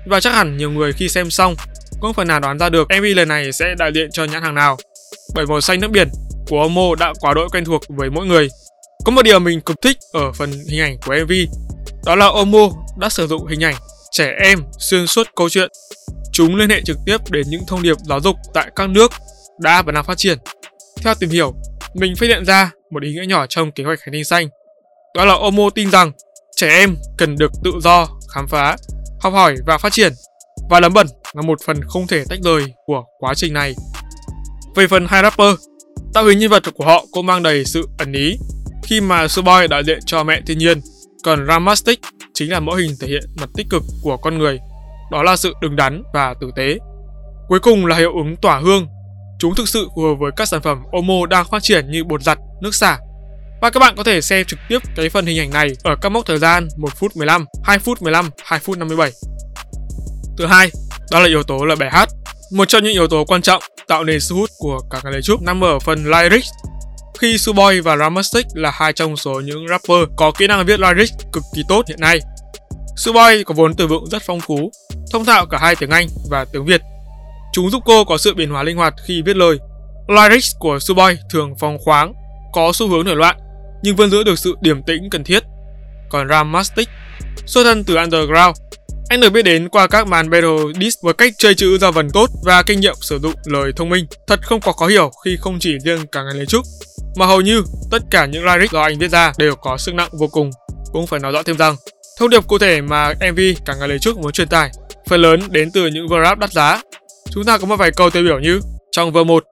và 0.06 0.20
chắc 0.20 0.34
hẳn 0.34 0.58
nhiều 0.58 0.72
người 0.72 0.94
khi 0.94 1.10
xem 1.10 1.30
xong 1.30 1.56
cũng 2.00 2.14
phần 2.14 2.28
nào 2.28 2.40
đoán 2.40 2.60
ra 2.60 2.70
được 2.70 2.88
MV 2.98 3.06
lần 3.16 3.28
này 3.28 3.52
sẽ 3.52 3.76
đại 3.78 3.92
diện 3.96 4.12
cho 4.12 4.24
nhãn 4.24 4.44
hàng 4.44 4.56
nào. 4.56 4.78
Bởi 5.36 5.46
màu 5.46 5.62
xanh 5.62 5.80
nước 5.80 5.92
biển 5.92 6.10
của 6.48 6.62
Omo 6.62 6.96
đã 7.00 7.14
quá 7.20 7.34
đội 7.34 7.50
quen 7.50 7.66
thuộc 7.66 7.82
với 7.90 8.10
mỗi 8.10 8.26
người. 8.26 8.50
Có 9.06 9.12
một 9.12 9.22
điều 9.22 9.40
mình 9.40 9.62
cực 9.62 9.82
thích 9.82 9.98
ở 10.14 10.32
phần 10.32 10.52
hình 10.70 10.82
ảnh 10.82 10.98
của 11.06 11.16
MV, 11.24 11.32
đó 12.06 12.16
là 12.16 12.26
Omo 12.26 12.70
đã 12.98 13.10
sử 13.10 13.28
dụng 13.28 13.48
hình 13.48 13.64
ảnh 13.64 13.76
trẻ 14.12 14.34
em 14.44 14.60
xuyên 14.80 15.08
suốt 15.08 15.28
câu 15.36 15.50
chuyện. 15.50 15.70
Chúng 16.32 16.56
liên 16.56 16.70
hệ 16.70 16.82
trực 16.86 16.98
tiếp 17.06 17.18
đến 17.32 17.46
những 17.50 17.62
thông 17.68 17.84
điệp 17.84 17.98
giáo 18.10 18.20
dục 18.20 18.36
tại 18.54 18.72
các 18.76 18.90
nước 18.90 19.12
đã 19.60 19.82
và 19.82 19.92
đang 19.92 20.04
phát 20.04 20.18
triển. 20.18 20.38
Theo 21.04 21.16
tìm 21.16 21.30
hiểu, 21.30 21.54
mình 21.94 22.16
phát 22.16 22.28
hiện 22.28 22.46
ra 22.46 22.72
một 22.92 23.04
ý 23.04 23.14
nghĩa 23.14 23.26
nhỏ 23.28 23.46
trong 23.50 23.72
kế 23.72 23.84
hoạch 23.84 24.00
hành 24.02 24.14
tinh 24.14 24.26
xanh. 24.26 24.50
Đó 25.16 25.26
là 25.26 25.34
Omo 25.34 25.70
tin 25.76 25.92
rằng 25.92 26.12
trẻ 26.56 26.70
em 26.70 26.96
cần 27.18 27.36
được 27.36 27.52
tự 27.64 27.72
do, 27.82 28.08
khám 28.34 28.48
phá, 28.48 28.78
học 29.20 29.34
hỏi 29.34 29.56
và 29.66 29.78
phát 29.78 29.94
triển. 29.94 30.14
Và 30.70 30.80
lấm 30.80 30.94
bẩn 30.94 31.08
là 31.34 31.42
một 31.42 31.60
phần 31.66 31.82
không 31.88 32.08
thể 32.08 32.24
tách 32.30 32.40
rời 32.44 32.64
của 32.86 33.04
quá 33.20 33.34
trình 33.34 33.54
này. 33.54 33.76
Về 34.76 34.88
phần 34.88 35.06
hai 35.10 35.22
rapper, 35.22 35.56
tạo 36.14 36.26
hình 36.26 36.40
nhân 36.40 36.50
vật 36.50 36.64
của 36.76 36.86
họ 36.86 37.06
cũng 37.12 37.26
mang 37.26 37.44
đầy 37.44 37.66
sự 37.66 37.88
ẩn 37.98 38.14
ý 38.14 38.38
khi 38.84 39.02
mà 39.02 39.28
Superboy 39.28 39.68
đại 39.68 39.84
diện 39.84 40.00
cho 40.06 40.24
mẹ 40.24 40.42
thiên 40.48 40.58
nhiên, 40.58 40.82
còn 41.24 41.48
Ramastic 41.48 42.00
chính 42.34 42.52
là 42.52 42.60
mẫu 42.60 42.76
hình 42.76 42.92
thể 43.02 43.08
hiện 43.08 43.24
mặt 43.42 43.50
tích 43.56 43.68
cực 43.70 43.84
của 44.04 44.18
con 44.18 44.38
người, 44.38 44.60
đó 45.12 45.24
là 45.24 45.36
sự 45.36 45.54
đứng 45.62 45.76
đắn 45.76 46.04
và 46.14 46.36
tử 46.42 46.52
tế. 46.56 46.78
Cuối 47.48 47.60
cùng 47.60 47.86
là 47.86 47.98
hiệu 47.98 48.14
ứng 48.16 48.36
tỏa 48.42 48.60
hương 48.60 48.88
Chúng 49.40 49.56
thực 49.56 49.70
sự 49.70 49.90
phù 49.96 50.02
hợp 50.02 50.16
với 50.20 50.32
các 50.36 50.48
sản 50.48 50.62
phẩm 50.62 50.84
Omo 50.92 51.26
đang 51.26 51.46
phát 51.52 51.64
triển 51.64 51.92
như 51.92 52.04
bột 52.04 52.24
giặt, 52.24 52.38
nước 52.62 52.76
xả. 52.76 52.98
Và 53.62 53.70
các 53.70 53.80
bạn 53.80 53.96
có 53.98 54.04
thể 54.04 54.22
xem 54.22 54.46
trực 54.46 54.60
tiếp 54.70 54.80
cái 54.96 55.10
phần 55.10 55.26
hình 55.26 55.40
ảnh 55.40 55.50
này 55.50 55.72
ở 55.84 55.96
các 56.02 56.10
mốc 56.10 56.26
thời 56.26 56.38
gian 56.38 56.68
1 56.78 56.90
phút 56.96 57.16
15, 57.16 57.46
2 57.64 57.80
phút 57.80 58.02
15, 58.02 58.30
2 58.44 58.60
phút 58.60 58.78
57. 58.78 59.12
Thứ 60.38 60.46
hai, 60.46 60.72
đó 61.12 61.20
là 61.20 61.28
yếu 61.28 61.44
tố 61.44 61.66
là 61.66 61.76
bài 61.76 61.90
hát. 61.92 62.10
Một 62.54 62.66
trong 62.66 62.84
những 62.84 62.94
yếu 62.94 63.08
tố 63.08 63.26
quan 63.26 63.42
trọng 63.42 63.64
tạo 63.88 64.04
nên 64.04 64.20
sức 64.20 64.36
hút 64.36 64.50
của 64.58 64.80
cả 64.90 65.00
cái 65.04 65.12
lời 65.12 65.22
chúc 65.22 65.42
nằm 65.42 65.64
ở 65.64 65.80
phần 65.80 66.06
lyrics. 66.06 66.50
Khi 67.22 67.38
Suboy 67.38 67.80
và 67.80 67.98
Ramastic 67.98 68.46
là 68.54 68.72
hai 68.74 68.94
trong 68.94 69.18
số 69.18 69.42
những 69.46 69.68
rapper 69.68 70.10
có 70.16 70.32
kỹ 70.32 70.48
năng 70.48 70.66
viết 70.66 70.80
lyrics 70.80 71.14
cực 71.34 71.44
kỳ 71.56 71.62
tốt 71.70 71.86
hiện 71.88 72.00
nay. 72.00 72.20
Suboy 72.98 73.44
có 73.44 73.54
vốn 73.54 73.74
từ 73.74 73.88
vựng 73.88 74.06
rất 74.06 74.22
phong 74.26 74.42
phú, 74.42 74.72
thông 75.12 75.26
thạo 75.26 75.46
cả 75.46 75.58
hai 75.62 75.76
tiếng 75.76 75.90
Anh 75.90 76.08
và 76.30 76.46
tiếng 76.54 76.66
Việt 76.66 76.82
Chúng 77.54 77.70
giúp 77.70 77.84
cô 77.86 78.04
có 78.04 78.18
sự 78.18 78.34
biến 78.34 78.50
hóa 78.50 78.64
linh 78.64 78.78
hoạt 78.78 78.94
khi 79.06 79.22
viết 79.26 79.36
lời, 79.36 79.58
Lyrics 80.08 80.56
của 80.60 80.80
Suboy 80.80 81.18
thường 81.30 81.54
phong 81.60 81.78
khoáng, 81.80 82.14
có 82.54 82.72
xu 82.74 82.88
hướng 82.88 83.06
nổi 83.06 83.16
loạn, 83.16 83.38
nhưng 83.84 83.96
vẫn 83.96 84.10
giữ 84.10 84.24
được 84.24 84.40
sự 84.40 84.56
điềm 84.62 84.84
tĩnh 84.84 85.10
cần 85.12 85.24
thiết. 85.24 85.44
Còn 86.10 86.30
Ramastic, 86.30 86.90
xuất 87.46 87.64
thân 87.64 87.84
từ 87.84 87.96
underground, 87.96 88.58
anh 89.10 89.20
được 89.20 89.30
biết 89.30 89.42
đến 89.42 89.70
qua 89.70 89.88
các 89.88 90.08
màn 90.08 90.30
battle 90.30 90.74
diss 90.82 90.98
với 91.04 91.14
cách 91.14 91.34
chơi 91.38 91.56
chữ 91.56 91.78
ra 91.78 91.92
vần 91.92 92.10
tốt 92.10 92.30
và 92.44 92.64
kinh 92.64 92.80
nghiệm 92.80 92.96
sử 93.02 93.20
dụng 93.20 93.34
lời 93.46 93.72
thông 93.76 93.90
minh. 93.90 94.06
Thật 94.28 94.40
không 94.44 94.62
có 94.62 94.72
khó 94.72 94.88
hiểu 94.88 95.12
khi 95.26 95.38
không 95.42 95.60
chỉ 95.60 95.78
riêng 95.86 96.08
cả 96.12 96.24
ngày 96.24 96.34
lấy 96.34 96.46
trúc, 96.46 96.66
mà 97.16 97.26
hầu 97.26 97.42
như 97.42 97.64
tất 97.92 98.04
cả 98.12 98.26
những 98.26 98.46
lyrics 98.46 98.74
do 98.74 98.82
anh 98.82 99.00
viết 99.00 99.12
ra 99.12 99.34
đều 99.38 99.56
có 99.56 99.78
sức 99.78 99.96
nặng 99.96 100.10
vô 100.12 100.28
cùng. 100.28 100.52
Cũng 100.94 101.08
phải 101.08 101.20
nói 101.20 101.32
rõ 101.32 101.44
thêm 101.44 101.58
rằng, 101.58 101.76
thông 102.20 102.30
điệp 102.30 102.48
cụ 102.48 102.58
thể 102.58 102.82
mà 102.82 103.14
MV 103.32 103.40
cả 103.66 103.76
ngày 103.80 103.88
lấy 103.88 104.00
trúc 104.00 104.18
muốn 104.18 104.32
truyền 104.32 104.48
tải 104.48 104.72
phần 105.08 105.22
lớn 105.22 105.42
đến 105.50 105.72
từ 105.72 105.88
những 105.88 106.08
verse 106.08 106.24
rap 106.24 106.40
đắt 106.40 106.52
giá. 106.52 106.82
Chúng 107.32 107.44
ta 107.44 107.58
có 107.58 107.66
một 107.66 107.76
vài 107.76 107.92
câu 107.92 108.10
tiêu 108.10 108.24
biểu 108.24 108.40
như 108.40 108.60
trong 108.92 109.12
verse 109.12 109.28
1 109.28 109.44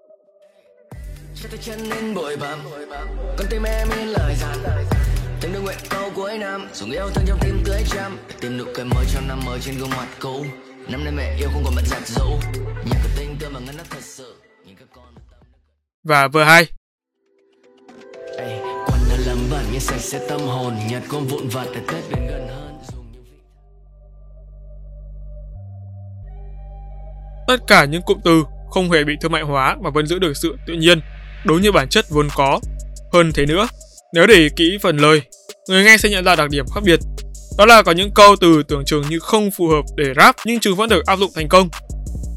con 3.37 3.47
tim 3.49 3.63
em 3.63 3.87
yên 3.97 4.07
lời 4.07 4.35
dặn. 4.41 4.57
Từng 5.41 5.53
đôi 5.53 5.61
nguyện 5.61 5.77
câu 5.89 6.11
cuối 6.15 6.37
năm 6.37 6.67
Dùng 6.73 6.91
yêu 6.91 7.09
thương 7.15 7.25
trong 7.27 7.39
tim 7.41 7.61
tưới 7.65 7.81
trăm 7.87 8.17
Tìm 8.39 8.57
nụ 8.57 8.63
cười 8.73 8.85
mới 8.85 9.05
cho 9.13 9.19
năm 9.27 9.39
mới 9.45 9.59
trên 9.59 9.77
gương 9.77 9.89
mặt 9.89 10.07
cũ. 10.19 10.45
Năm 10.87 11.03
nay 11.03 11.13
mẹ 11.17 11.35
yêu 11.39 11.49
không 11.53 11.63
còn 11.65 11.73
bận 11.75 11.85
giặt 11.87 12.07
dấu 12.07 12.39
Nhà 12.85 12.99
cửa 13.03 13.09
tinh 13.17 13.35
tươi 13.39 13.49
mà 13.49 13.59
ngân 13.59 13.77
nó 13.77 13.83
thật 13.89 14.01
sự 14.01 14.35
Và 16.03 16.27
vừa 16.27 16.43
hai 16.43 16.67
Quan 18.87 18.99
là 19.09 19.17
lầm 19.25 19.37
bẩn 19.51 19.65
nhưng 19.71 19.79
sạch 19.79 19.99
sẽ 19.99 20.19
tâm 20.29 20.41
hồn 20.41 20.73
Nhặt 20.89 21.03
con 21.09 21.27
vụn 21.27 21.47
vặt 21.47 21.65
để 21.73 21.79
Tết 21.91 22.03
đến 22.09 22.27
gần 22.27 22.47
hơn 22.47 22.77
Tất 27.47 27.57
cả 27.67 27.85
những 27.85 28.01
cụm 28.01 28.17
từ 28.23 28.43
không 28.69 28.91
hề 28.91 29.03
bị 29.03 29.13
thương 29.21 29.31
mại 29.31 29.41
hóa 29.41 29.77
mà 29.81 29.89
vẫn 29.89 30.07
giữ 30.07 30.19
được 30.19 30.37
sự 30.37 30.57
tự 30.67 30.73
nhiên, 30.73 31.01
đúng 31.45 31.61
như 31.61 31.71
bản 31.71 31.89
chất 31.89 32.05
vốn 32.09 32.27
có 32.35 32.59
hơn 33.13 33.31
thế 33.33 33.45
nữa, 33.45 33.67
nếu 34.13 34.27
để 34.27 34.35
ý 34.35 34.49
kỹ 34.55 34.77
phần 34.81 34.97
lời, 34.97 35.21
người 35.69 35.83
nghe 35.83 35.97
sẽ 35.97 36.09
nhận 36.09 36.25
ra 36.25 36.35
đặc 36.35 36.49
điểm 36.49 36.65
khác 36.75 36.81
biệt. 36.83 36.99
Đó 37.57 37.65
là 37.65 37.83
có 37.83 37.91
những 37.91 38.11
câu 38.15 38.35
từ 38.35 38.63
tưởng 38.63 38.85
chừng 38.85 39.03
như 39.09 39.19
không 39.19 39.51
phù 39.51 39.67
hợp 39.67 39.81
để 39.95 40.13
rap 40.17 40.35
nhưng 40.45 40.59
chúng 40.59 40.75
vẫn 40.75 40.89
được 40.89 41.05
áp 41.05 41.19
dụng 41.19 41.31
thành 41.35 41.49
công. 41.49 41.69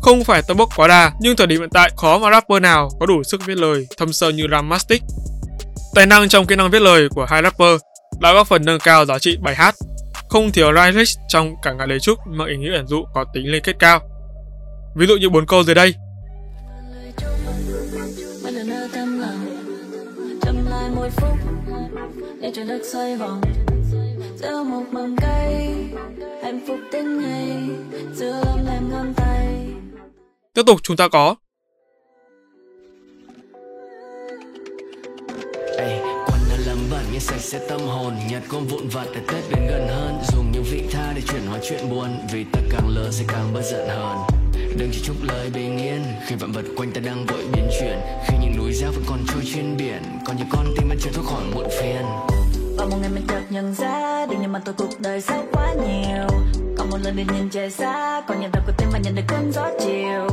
Không 0.02 0.25
phải 0.25 0.42
tâm 0.49 0.57
bốc 0.57 0.69
quá 0.76 0.88
đà, 0.88 1.12
nhưng 1.21 1.37
thời 1.37 1.47
điểm 1.47 1.61
hiện 1.61 1.71
tại 1.73 1.90
khó 1.97 2.19
mà 2.19 2.30
rapper 2.30 2.62
nào 2.62 2.90
có 3.00 3.07
đủ 3.07 3.23
sức 3.23 3.40
viết 3.47 3.57
lời 3.59 3.87
thâm 3.97 4.12
sâu 4.12 4.30
như 4.30 4.47
Ramastic. 4.50 5.02
Tài 5.94 6.06
năng 6.06 6.28
trong 6.28 6.47
kỹ 6.47 6.56
năng 6.56 6.70
viết 6.70 6.82
lời 6.82 7.09
của 7.09 7.26
hai 7.28 7.42
rapper 7.42 7.80
đã 8.20 8.32
góp 8.32 8.47
phần 8.47 8.64
nâng 8.64 8.80
cao 8.80 9.04
giá 9.04 9.18
trị 9.18 9.37
bài 9.42 9.54
hát. 9.54 9.75
Không 10.28 10.52
thiếu 10.52 10.73
lyrics 10.73 11.18
trong 11.28 11.54
cả 11.62 11.73
ngàn 11.73 11.88
lời 11.88 12.00
chúc 12.00 12.18
mang 12.26 12.49
ý 12.49 12.56
nghĩa 12.56 12.76
ẩn 12.76 12.87
dụ 12.87 13.04
có 13.14 13.25
tính 13.35 13.52
liên 13.52 13.62
kết 13.62 13.76
cao. 13.78 14.00
Ví 14.97 15.06
dụ 15.06 15.16
như 15.16 15.30
bốn 15.30 15.47
câu 15.47 15.62
dưới 15.64 15.75
đây. 15.75 15.94
để 22.40 22.52
trời 22.54 22.64
đất 22.64 22.80
xoay 22.92 23.16
vòng 23.16 23.40
một 24.70 24.85
mầm 24.92 25.16
cây 25.16 25.75
hạnh 26.42 26.61
phúc 26.68 26.78
đến 26.92 27.23
ngày 27.23 27.68
giữa 28.14 28.42
em 28.92 29.14
tay 29.16 29.66
tiếp 30.54 30.62
tục 30.66 30.80
chúng 30.82 30.97
ta 30.97 31.09
có 31.09 31.37
như 37.21 37.27
sạch 37.27 37.41
sẽ 37.41 37.59
tâm 37.69 37.81
hồn. 37.81 38.15
Nhặt 38.31 38.43
con 38.49 38.67
vụn 38.67 38.89
vặt 38.89 39.07
để 39.15 39.21
tết 39.29 39.45
đến 39.50 39.67
gần 39.71 39.89
hơn. 39.89 40.19
Dùng 40.33 40.53
những 40.53 40.65
vị 40.71 40.83
tha 40.93 41.12
để 41.15 41.23
chuyển 41.29 41.47
hóa 41.47 41.59
chuyện 41.69 41.91
buồn. 41.91 42.09
Vì 42.33 42.45
ta 42.53 42.61
càng 42.71 42.89
lớn 42.89 43.12
sẽ 43.12 43.25
càng 43.29 43.53
bớt 43.55 43.62
giận 43.62 43.89
hơn 43.89 44.19
đừng 44.79 44.91
chỉ 44.93 45.00
chúc 45.05 45.17
lời 45.23 45.50
bình 45.55 45.79
yên. 45.79 46.03
Khi 46.27 46.37
vạn 46.37 46.53
vật 46.53 46.65
quanh 46.77 46.93
ta 46.93 47.00
đang 47.00 47.27
vội 47.27 47.45
biến 47.53 47.69
chuyển. 47.81 47.99
Khi 48.27 48.37
những 48.41 48.57
núi 48.57 48.73
dao 48.73 48.93
vẫn 48.93 49.05
còn 49.07 49.19
trôi 49.29 49.43
trên 49.55 49.77
biển. 49.77 50.03
Còn 50.27 50.37
những 50.37 50.47
con 50.53 50.75
tim 50.77 50.89
vẫn 50.89 50.99
chưa 51.00 51.11
thoát 51.15 51.25
khỏi 51.27 51.45
muộn 51.55 51.67
phiền. 51.81 52.03
Và 52.77 52.85
một 52.85 52.97
ngày 53.00 53.11
mình 53.15 53.25
chợt 53.29 53.43
nhận 53.50 53.75
ra 53.75 54.27
đừng 54.27 54.39
nhưng 54.43 54.53
mà 54.53 54.61
tôi 54.65 54.75
cuộc 54.79 55.00
đời 55.00 55.21
sao 55.21 55.45
quá 55.53 55.75
nhiều. 55.75 56.27
Còn 56.79 56.91
một 56.91 56.99
lần 57.03 57.17
được 57.17 57.35
nhìn 57.35 57.50
trời 57.50 57.71
xa 57.71 58.23
còn 58.29 58.41
nhận 58.41 58.50
ra 58.50 58.61
của 58.67 58.73
tim 58.79 58.89
mà 58.93 58.99
nhận 58.99 59.15
được 59.15 59.25
cơn 59.29 59.53
gió 59.53 59.71
chiều. 59.81 60.29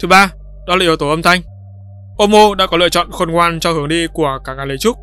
Thứ 0.00 0.08
ba, 0.08 0.30
đó 0.66 0.76
là 0.76 0.82
yếu 0.82 0.96
tố 0.96 1.08
âm 1.08 1.22
thanh. 1.22 1.42
Omo 2.18 2.54
đã 2.54 2.66
có 2.66 2.76
lựa 2.76 2.88
chọn 2.88 3.10
khôn 3.10 3.30
ngoan 3.30 3.60
cho 3.60 3.72
hướng 3.72 3.88
đi 3.88 4.06
của 4.12 4.38
cả 4.44 4.54
ngàn 4.54 4.68
lời 4.68 4.76
chúc 4.80 4.96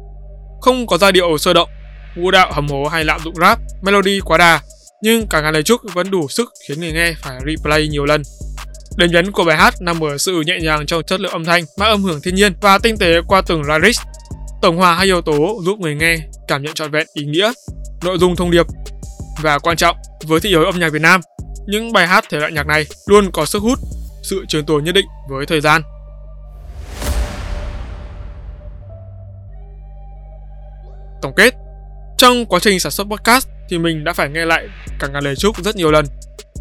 không 0.61 0.87
có 0.87 0.97
giai 0.97 1.11
điệu 1.11 1.37
sôi 1.37 1.53
động, 1.53 1.69
vũ 2.15 2.31
đạo 2.31 2.51
hầm 2.53 2.67
hố 2.67 2.85
hay 2.85 3.05
lạm 3.05 3.21
dụng 3.23 3.35
rap, 3.41 3.59
melody 3.81 4.19
quá 4.19 4.37
đà, 4.37 4.61
nhưng 5.01 5.27
cả 5.27 5.41
ngàn 5.41 5.53
lời 5.53 5.63
chúc 5.63 5.81
vẫn 5.93 6.11
đủ 6.11 6.27
sức 6.27 6.53
khiến 6.67 6.79
người 6.79 6.91
nghe 6.91 7.13
phải 7.21 7.39
replay 7.45 7.87
nhiều 7.87 8.05
lần. 8.05 8.21
Điểm 8.97 9.11
nhấn 9.11 9.31
của 9.31 9.43
bài 9.43 9.57
hát 9.57 9.73
nằm 9.81 10.03
ở 10.03 10.17
sự 10.17 10.41
nhẹ 10.45 10.57
nhàng 10.61 10.85
trong 10.85 11.03
chất 11.03 11.19
lượng 11.19 11.31
âm 11.31 11.45
thanh, 11.45 11.63
mang 11.77 11.89
âm 11.89 12.03
hưởng 12.03 12.21
thiên 12.21 12.35
nhiên 12.35 12.53
và 12.61 12.77
tinh 12.77 12.97
tế 12.97 13.21
qua 13.27 13.41
từng 13.47 13.61
lyrics. 13.61 13.99
Tổng 14.61 14.77
hòa 14.77 14.95
hai 14.95 15.05
yếu 15.05 15.21
tố 15.21 15.61
giúp 15.65 15.79
người 15.79 15.95
nghe 15.95 16.17
cảm 16.47 16.63
nhận 16.63 16.73
trọn 16.73 16.91
vẹn 16.91 17.07
ý 17.13 17.25
nghĩa, 17.25 17.51
nội 18.03 18.17
dung 18.17 18.35
thông 18.35 18.51
điệp 18.51 18.65
và 19.41 19.59
quan 19.59 19.77
trọng 19.77 19.97
với 20.27 20.39
thị 20.39 20.49
hiếu 20.49 20.63
âm 20.63 20.79
nhạc 20.79 20.89
Việt 20.89 21.01
Nam, 21.01 21.21
những 21.67 21.93
bài 21.93 22.07
hát 22.07 22.25
thể 22.29 22.39
loại 22.39 22.51
nhạc 22.51 22.67
này 22.67 22.85
luôn 23.05 23.31
có 23.31 23.45
sức 23.45 23.61
hút, 23.61 23.79
sự 24.23 24.45
trường 24.47 24.65
tồn 24.65 24.83
nhất 24.83 24.95
định 24.95 25.05
với 25.29 25.45
thời 25.45 25.61
gian. 25.61 25.81
Tổng 31.21 31.33
kết 31.35 31.53
Trong 32.17 32.45
quá 32.45 32.59
trình 32.59 32.79
sản 32.79 32.91
xuất 32.91 33.07
podcast 33.07 33.47
thì 33.69 33.77
mình 33.77 34.03
đã 34.03 34.13
phải 34.13 34.29
nghe 34.29 34.45
lại 34.45 34.67
cả 34.99 35.07
ngàn 35.07 35.23
lời 35.23 35.35
chúc 35.35 35.63
rất 35.63 35.75
nhiều 35.75 35.91
lần. 35.91 36.05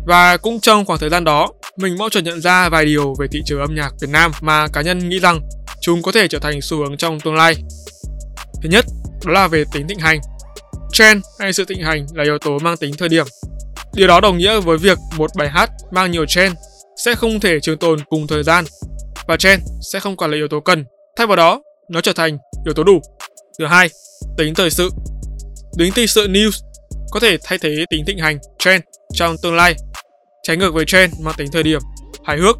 Và 0.06 0.36
cũng 0.36 0.60
trong 0.60 0.84
khoảng 0.84 0.98
thời 0.98 1.10
gian 1.10 1.24
đó, 1.24 1.48
mình 1.76 1.96
mong 1.98 2.10
chợt 2.10 2.20
nhận 2.20 2.40
ra 2.40 2.68
vài 2.68 2.84
điều 2.84 3.14
về 3.20 3.26
thị 3.32 3.40
trường 3.44 3.60
âm 3.60 3.74
nhạc 3.74 3.90
Việt 4.00 4.10
Nam 4.10 4.32
mà 4.40 4.66
cá 4.72 4.82
nhân 4.82 5.08
nghĩ 5.08 5.18
rằng 5.18 5.40
chúng 5.80 6.02
có 6.02 6.12
thể 6.12 6.28
trở 6.28 6.38
thành 6.38 6.60
xu 6.62 6.76
hướng 6.76 6.96
trong 6.96 7.20
tương 7.20 7.34
lai. 7.34 7.54
Thứ 8.62 8.68
nhất, 8.68 8.84
đó 9.26 9.32
là 9.32 9.48
về 9.48 9.64
tính 9.72 9.88
thịnh 9.88 9.98
hành. 9.98 10.20
Trend 10.92 11.24
hay 11.40 11.52
sự 11.52 11.64
thịnh 11.64 11.82
hành 11.82 12.06
là 12.14 12.24
yếu 12.24 12.38
tố 12.38 12.58
mang 12.58 12.76
tính 12.76 12.94
thời 12.98 13.08
điểm. 13.08 13.26
Điều 13.94 14.08
đó 14.08 14.20
đồng 14.20 14.38
nghĩa 14.38 14.60
với 14.60 14.78
việc 14.78 14.98
một 15.16 15.30
bài 15.36 15.48
hát 15.48 15.70
mang 15.90 16.10
nhiều 16.10 16.26
trend 16.26 16.54
sẽ 17.04 17.14
không 17.14 17.40
thể 17.40 17.60
trường 17.60 17.78
tồn 17.78 17.98
cùng 18.08 18.26
thời 18.26 18.42
gian 18.42 18.64
và 19.26 19.36
trend 19.36 19.62
sẽ 19.92 20.00
không 20.00 20.16
còn 20.16 20.30
là 20.30 20.36
yếu 20.36 20.48
tố 20.48 20.60
cần. 20.60 20.84
Thay 21.16 21.26
vào 21.26 21.36
đó, 21.36 21.62
nó 21.90 22.00
trở 22.00 22.12
thành 22.12 22.38
yếu 22.64 22.74
tố 22.74 22.84
đủ. 22.84 23.00
Thứ 23.58 23.66
hai, 23.66 23.88
tính 24.38 24.54
thời 24.54 24.70
sự. 24.70 24.90
Tính 25.78 25.92
thời 25.94 26.06
sự 26.06 26.28
news 26.28 26.50
có 27.10 27.20
thể 27.20 27.36
thay 27.44 27.58
thế 27.58 27.84
tính 27.90 28.04
thịnh 28.06 28.18
hành 28.18 28.38
trend 28.58 28.82
trong 29.12 29.36
tương 29.42 29.56
lai. 29.56 29.74
Trái 30.42 30.56
ngược 30.56 30.74
với 30.74 30.84
trend 30.84 31.14
mang 31.20 31.34
tính 31.36 31.48
thời 31.52 31.62
điểm, 31.62 31.80
hài 32.24 32.38
hước 32.38 32.56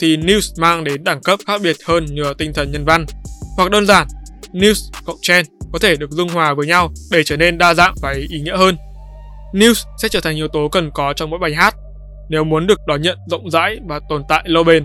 thì 0.00 0.16
news 0.16 0.52
mang 0.56 0.84
đến 0.84 1.04
đẳng 1.04 1.22
cấp 1.22 1.40
khác 1.46 1.60
biệt 1.62 1.76
hơn 1.84 2.06
nhờ 2.10 2.34
tinh 2.38 2.52
thần 2.52 2.72
nhân 2.72 2.84
văn. 2.84 3.06
Hoặc 3.56 3.70
đơn 3.70 3.86
giản, 3.86 4.06
news 4.52 4.90
cộng 5.04 5.18
trend 5.22 5.48
có 5.72 5.78
thể 5.78 5.96
được 5.96 6.10
dung 6.10 6.28
hòa 6.28 6.54
với 6.54 6.66
nhau 6.66 6.92
để 7.10 7.24
trở 7.24 7.36
nên 7.36 7.58
đa 7.58 7.74
dạng 7.74 7.94
và 8.02 8.14
ý 8.28 8.40
nghĩa 8.40 8.56
hơn. 8.56 8.76
News 9.54 9.84
sẽ 10.02 10.08
trở 10.08 10.20
thành 10.20 10.36
yếu 10.36 10.48
tố 10.48 10.68
cần 10.68 10.90
có 10.94 11.12
trong 11.12 11.30
mỗi 11.30 11.38
bài 11.38 11.54
hát 11.54 11.74
nếu 12.28 12.44
muốn 12.44 12.66
được 12.66 12.80
đón 12.86 13.02
nhận 13.02 13.18
rộng 13.30 13.50
rãi 13.50 13.78
và 13.88 14.00
tồn 14.08 14.22
tại 14.28 14.42
lâu 14.46 14.64
bền. 14.64 14.84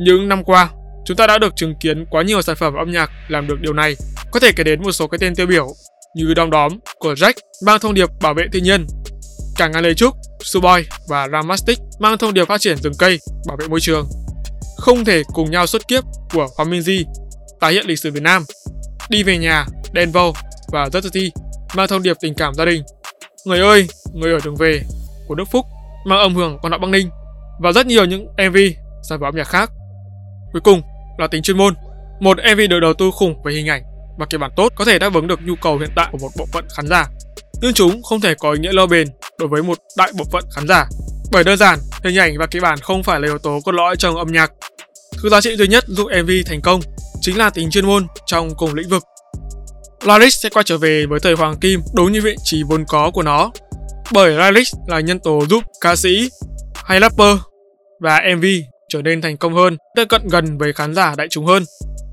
Những 0.00 0.28
năm 0.28 0.44
qua, 0.44 0.70
chúng 1.04 1.16
ta 1.16 1.26
đã 1.26 1.38
được 1.38 1.56
chứng 1.56 1.74
kiến 1.80 2.04
quá 2.10 2.22
nhiều 2.22 2.42
sản 2.42 2.56
phẩm 2.56 2.74
âm 2.74 2.90
nhạc 2.90 3.10
làm 3.28 3.46
được 3.46 3.60
điều 3.60 3.72
này 3.72 3.96
có 4.30 4.40
thể 4.40 4.52
kể 4.56 4.64
đến 4.64 4.82
một 4.82 4.92
số 4.92 5.06
cái 5.06 5.18
tên 5.18 5.34
tiêu 5.34 5.46
biểu 5.46 5.68
như 6.14 6.34
Đom 6.34 6.50
Đóm 6.50 6.72
của 6.98 7.12
Jack 7.12 7.32
mang 7.66 7.80
thông 7.80 7.94
điệp 7.94 8.08
bảo 8.22 8.34
vệ 8.34 8.44
thiên 8.52 8.64
nhiên, 8.64 8.86
Cả 9.56 9.68
ngàn 9.68 9.82
lời 9.82 9.94
chúc, 9.94 10.14
Suboy 10.40 10.82
và 11.08 11.28
Ramastic 11.32 11.78
mang 11.98 12.18
thông 12.18 12.34
điệp 12.34 12.44
phát 12.48 12.60
triển 12.60 12.76
rừng 12.76 12.92
cây, 12.98 13.18
bảo 13.46 13.56
vệ 13.56 13.68
môi 13.68 13.80
trường. 13.80 14.08
Không 14.76 15.04
thể 15.04 15.22
cùng 15.32 15.50
nhau 15.50 15.66
xuất 15.66 15.88
kiếp 15.88 16.04
của 16.32 16.48
Hoàng 16.56 16.70
Minh 16.70 16.82
Di, 16.82 17.04
tái 17.60 17.72
hiện 17.72 17.86
lịch 17.86 17.98
sử 17.98 18.10
Việt 18.10 18.22
Nam, 18.22 18.44
Đi 19.08 19.22
về 19.22 19.38
nhà, 19.38 19.66
Denvo 19.94 20.32
và 20.72 20.88
Rất 20.92 21.04
Thi 21.12 21.30
mang 21.74 21.88
thông 21.88 22.02
điệp 22.02 22.16
tình 22.20 22.34
cảm 22.34 22.54
gia 22.54 22.64
đình. 22.64 22.82
Người 23.44 23.60
ơi, 23.60 23.86
người 24.14 24.32
ở 24.32 24.38
đường 24.44 24.56
về 24.56 24.82
của 25.28 25.34
Đức 25.34 25.44
Phúc 25.50 25.66
mang 26.06 26.18
âm 26.18 26.34
hưởng 26.34 26.58
quan 26.62 26.72
họ 26.72 26.78
Băng 26.78 26.90
Ninh 26.90 27.10
và 27.60 27.72
rất 27.72 27.86
nhiều 27.86 28.04
những 28.04 28.24
MV, 28.24 28.56
sản 29.08 29.20
phẩm 29.20 29.28
âm 29.28 29.36
nhạc 29.36 29.44
khác. 29.44 29.70
Cuối 30.52 30.60
cùng 30.64 30.82
là 31.18 31.26
tính 31.26 31.42
chuyên 31.42 31.58
môn. 31.58 31.74
Một 32.20 32.38
MV 32.54 32.60
được 32.70 32.80
đầu 32.80 32.94
tư 32.94 33.10
khủng 33.14 33.42
về 33.44 33.52
hình 33.52 33.68
ảnh 33.68 33.82
và 34.18 34.26
kịch 34.30 34.40
bản 34.40 34.50
tốt 34.56 34.72
có 34.76 34.84
thể 34.84 34.98
đáp 34.98 35.14
ứng 35.14 35.26
được 35.26 35.40
nhu 35.44 35.54
cầu 35.62 35.78
hiện 35.78 35.90
tại 35.96 36.08
của 36.12 36.18
một 36.18 36.28
bộ 36.38 36.46
phận 36.52 36.64
khán 36.76 36.86
giả. 36.86 37.06
Nhưng 37.62 37.72
chúng 37.72 38.02
không 38.02 38.20
thể 38.20 38.34
có 38.34 38.52
ý 38.52 38.58
nghĩa 38.58 38.72
lâu 38.72 38.86
bền 38.86 39.08
đối 39.38 39.48
với 39.48 39.62
một 39.62 39.78
đại 39.98 40.12
bộ 40.18 40.24
phận 40.32 40.44
khán 40.54 40.68
giả. 40.68 40.86
Bởi 41.32 41.44
đơn 41.44 41.58
giản, 41.58 41.78
hình 42.04 42.18
ảnh 42.18 42.38
và 42.38 42.46
kịch 42.46 42.62
bản 42.62 42.78
không 42.78 43.02
phải 43.02 43.20
là 43.20 43.26
yếu 43.26 43.38
tố 43.38 43.60
cốt 43.64 43.72
lõi 43.72 43.96
trong 43.96 44.16
âm 44.16 44.32
nhạc. 44.32 44.52
Thứ 45.22 45.28
giá 45.28 45.40
trị 45.40 45.56
duy 45.56 45.66
nhất 45.68 45.84
giúp 45.88 46.08
MV 46.22 46.30
thành 46.46 46.60
công 46.60 46.80
chính 47.20 47.38
là 47.38 47.50
tính 47.50 47.70
chuyên 47.70 47.86
môn 47.86 48.06
trong 48.26 48.54
cùng 48.56 48.74
lĩnh 48.74 48.88
vực. 48.88 49.02
Lyrics 50.04 50.42
sẽ 50.42 50.48
quay 50.48 50.64
trở 50.64 50.78
về 50.78 51.06
với 51.06 51.20
thời 51.20 51.34
hoàng 51.34 51.56
kim 51.60 51.80
đúng 51.94 52.12
như 52.12 52.22
vị 52.22 52.36
trí 52.44 52.62
vốn 52.62 52.84
có 52.88 53.10
của 53.10 53.22
nó. 53.22 53.50
Bởi 54.12 54.32
Lyrics 54.32 54.74
là 54.86 55.00
nhân 55.00 55.18
tố 55.18 55.46
giúp 55.50 55.62
ca 55.80 55.96
sĩ 55.96 56.30
hay 56.74 57.00
rapper 57.00 57.36
và 58.00 58.22
MV 58.36 58.44
trở 58.88 59.02
nên 59.02 59.20
thành 59.20 59.36
công 59.36 59.54
hơn, 59.54 59.76
tiếp 59.96 60.04
cận 60.08 60.28
gần 60.28 60.58
với 60.58 60.72
khán 60.72 60.94
giả 60.94 61.14
đại 61.16 61.26
chúng 61.30 61.46
hơn. 61.46 61.64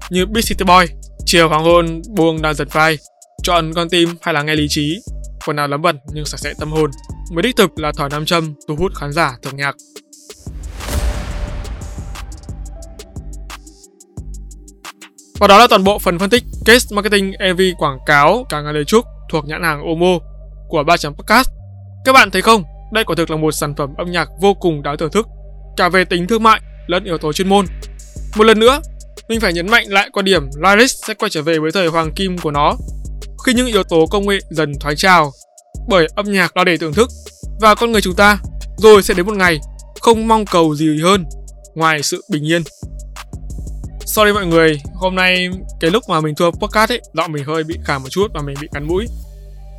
Như 0.10 0.26
Big 0.26 0.42
City 0.42 0.66
Boy 0.66 0.86
Chiều 1.26 1.50
hoàng 1.50 1.64
hôn, 1.64 2.02
buông 2.16 2.42
đang 2.42 2.54
giật 2.54 2.68
vai, 2.72 2.98
chọn 3.44 3.74
con 3.74 3.90
tim 3.90 4.10
hay 4.22 4.34
là 4.34 4.42
nghe 4.42 4.56
lý 4.56 4.66
trí, 4.70 5.02
quần 5.46 5.58
áo 5.58 5.68
lấm 5.68 5.82
bẩn 5.82 6.00
nhưng 6.14 6.26
sạch 6.26 6.40
sẽ 6.40 6.54
tâm 6.60 6.72
hồn. 6.72 6.92
mới 7.32 7.44
đích 7.44 7.56
thực 7.56 7.80
là 7.80 7.92
thỏi 7.98 8.10
nam 8.10 8.26
châm 8.26 8.54
thu 8.68 8.76
hút 8.76 8.92
khán 8.96 9.12
giả 9.12 9.32
thưởng 9.44 9.56
nhạc. 9.56 9.76
Và 15.40 15.48
đó 15.48 15.58
là 15.58 15.68
toàn 15.68 15.84
bộ 15.84 16.00
phần 16.00 16.20
phân 16.20 16.30
tích 16.30 16.44
case 16.66 16.96
marketing 16.96 17.34
MV 17.54 17.62
quảng 17.78 17.98
cáo 18.06 18.46
cả 18.50 18.62
ngày 18.62 18.74
lời 18.74 18.86
chúc 18.86 19.06
thuộc 19.32 19.46
nhãn 19.46 19.64
hàng 19.64 19.82
Omo 19.88 20.20
của 20.68 20.84
3 20.84 20.96
podcast. 21.18 21.50
Các 22.06 22.14
bạn 22.14 22.32
thấy 22.32 22.42
không? 22.42 22.64
Đây 22.92 23.04
quả 23.04 23.16
thực 23.16 23.32
là 23.32 23.38
một 23.38 23.52
sản 23.52 23.76
phẩm 23.76 23.94
âm 23.98 24.12
nhạc 24.12 24.30
vô 24.42 24.54
cùng 24.54 24.84
đáng 24.84 24.98
thưởng 24.98 25.12
thức, 25.12 25.28
cả 25.78 25.90
về 25.90 26.06
tính 26.06 26.28
thương 26.28 26.44
mại 26.44 26.62
lẫn 26.88 27.04
yếu 27.04 27.18
tố 27.18 27.34
chuyên 27.34 27.50
môn. 27.50 27.66
Một 28.36 28.44
lần 28.44 28.60
nữa, 28.60 28.82
mình 29.30 29.40
phải 29.40 29.54
nhấn 29.54 29.68
mạnh 29.68 29.86
lại 29.88 30.10
quan 30.14 30.26
điểm 30.26 30.50
Lyrics 30.64 31.06
sẽ 31.08 31.14
quay 31.14 31.30
trở 31.30 31.42
về 31.42 31.60
với 31.60 31.72
thời 31.72 31.88
hoàng 31.88 32.12
kim 32.16 32.38
của 32.38 32.52
nó, 32.52 32.76
khi 33.46 33.54
những 33.54 33.68
yếu 33.68 33.84
tố 33.84 34.06
công 34.06 34.28
nghệ 34.28 34.40
dần 34.50 34.74
thoái 34.80 34.96
trào, 34.96 35.32
bởi 35.90 36.08
âm 36.16 36.32
nhạc 36.32 36.58
là 36.58 36.64
để 36.64 36.78
thưởng 36.78 36.94
thức 36.94 37.10
và 37.62 37.76
con 37.76 37.92
người 37.92 38.02
chúng 38.02 38.16
ta 38.16 38.38
rồi 38.78 39.04
sẽ 39.04 39.14
đến 39.14 39.26
một 39.26 39.36
ngày 39.36 39.60
không 40.02 40.28
mong 40.28 40.46
cầu 40.46 40.76
gì 40.76 41.02
hơn 41.04 41.26
ngoài 41.76 42.04
sự 42.04 42.24
bình 42.30 42.46
yên. 42.46 42.64
Sorry 44.06 44.34
mọi 44.34 44.46
người, 44.46 44.82
hôm 44.94 45.16
nay 45.16 45.50
cái 45.80 45.92
lúc 45.92 46.04
mà 46.10 46.22
mình 46.22 46.36
thua 46.36 46.52
podcast 46.52 46.92
ấy, 46.92 47.02
giọng 47.14 47.32
mình 47.32 47.44
hơi 47.46 47.64
bị 47.64 47.76
khàn 47.84 48.02
một 48.02 48.10
chút 48.10 48.28
và 48.34 48.42
mình 48.42 48.56
bị 48.62 48.68
cắn 48.74 48.88
mũi. 48.88 49.06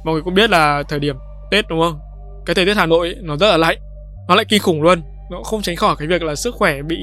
Mọi 0.05 0.13
người 0.13 0.23
cũng 0.23 0.35
biết 0.35 0.51
là 0.51 0.83
thời 0.89 0.99
điểm 0.99 1.17
Tết 1.51 1.69
đúng 1.69 1.81
không? 1.81 2.01
Cái 2.47 2.55
thời 2.55 2.67
tiết 2.67 2.77
Hà 2.77 2.87
Nội 2.87 3.17
nó 3.21 3.37
rất 3.37 3.51
là 3.51 3.57
lạnh, 3.57 3.79
nó 4.29 4.35
lại 4.35 4.45
kinh 4.49 4.63
khủng 4.63 4.83
luôn. 4.83 5.03
Nó 5.31 5.43
không 5.43 5.63
tránh 5.63 5.77
khỏi 5.77 5.97
cái 5.99 6.09
việc 6.09 6.23
là 6.23 6.35
sức 6.35 6.55
khỏe 6.55 6.83
bị 6.83 6.97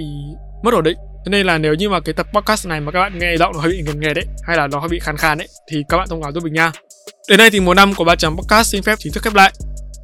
mất 0.64 0.74
ổn 0.74 0.84
định. 0.84 0.98
Thế 1.26 1.30
nên 1.30 1.46
là 1.46 1.58
nếu 1.58 1.74
như 1.74 1.90
mà 1.90 2.00
cái 2.00 2.14
tập 2.14 2.28
podcast 2.34 2.68
này 2.68 2.82
mà 2.82 2.92
các 2.92 3.00
bạn 3.00 3.20
nghe 3.20 3.38
giọng 3.38 3.52
nó 3.54 3.60
hơi 3.60 3.72
bị 3.72 3.82
nghẹt 3.82 3.96
nghẹt 3.96 4.16
đấy, 4.16 4.26
hay 4.48 4.58
là 4.58 4.68
nó 4.68 4.80
hơi 4.80 4.90
bị 4.90 5.00
khàn 5.00 5.18
khàn 5.18 5.38
đấy, 5.38 5.48
thì 5.72 5.84
các 5.90 5.98
bạn 5.98 6.08
thông 6.10 6.22
báo 6.22 6.32
giúp 6.32 6.44
mình 6.44 6.54
nha. 6.54 6.72
Đến 7.30 7.38
đây 7.38 7.50
thì 7.50 7.60
mùa 7.60 7.74
năm 7.74 7.94
của 7.94 8.04
ba 8.04 8.16
chấm 8.16 8.38
podcast 8.38 8.72
xin 8.72 8.84
phép 8.84 8.96
chính 9.00 9.14
thức 9.14 9.24
khép 9.24 9.34
lại. 9.34 9.52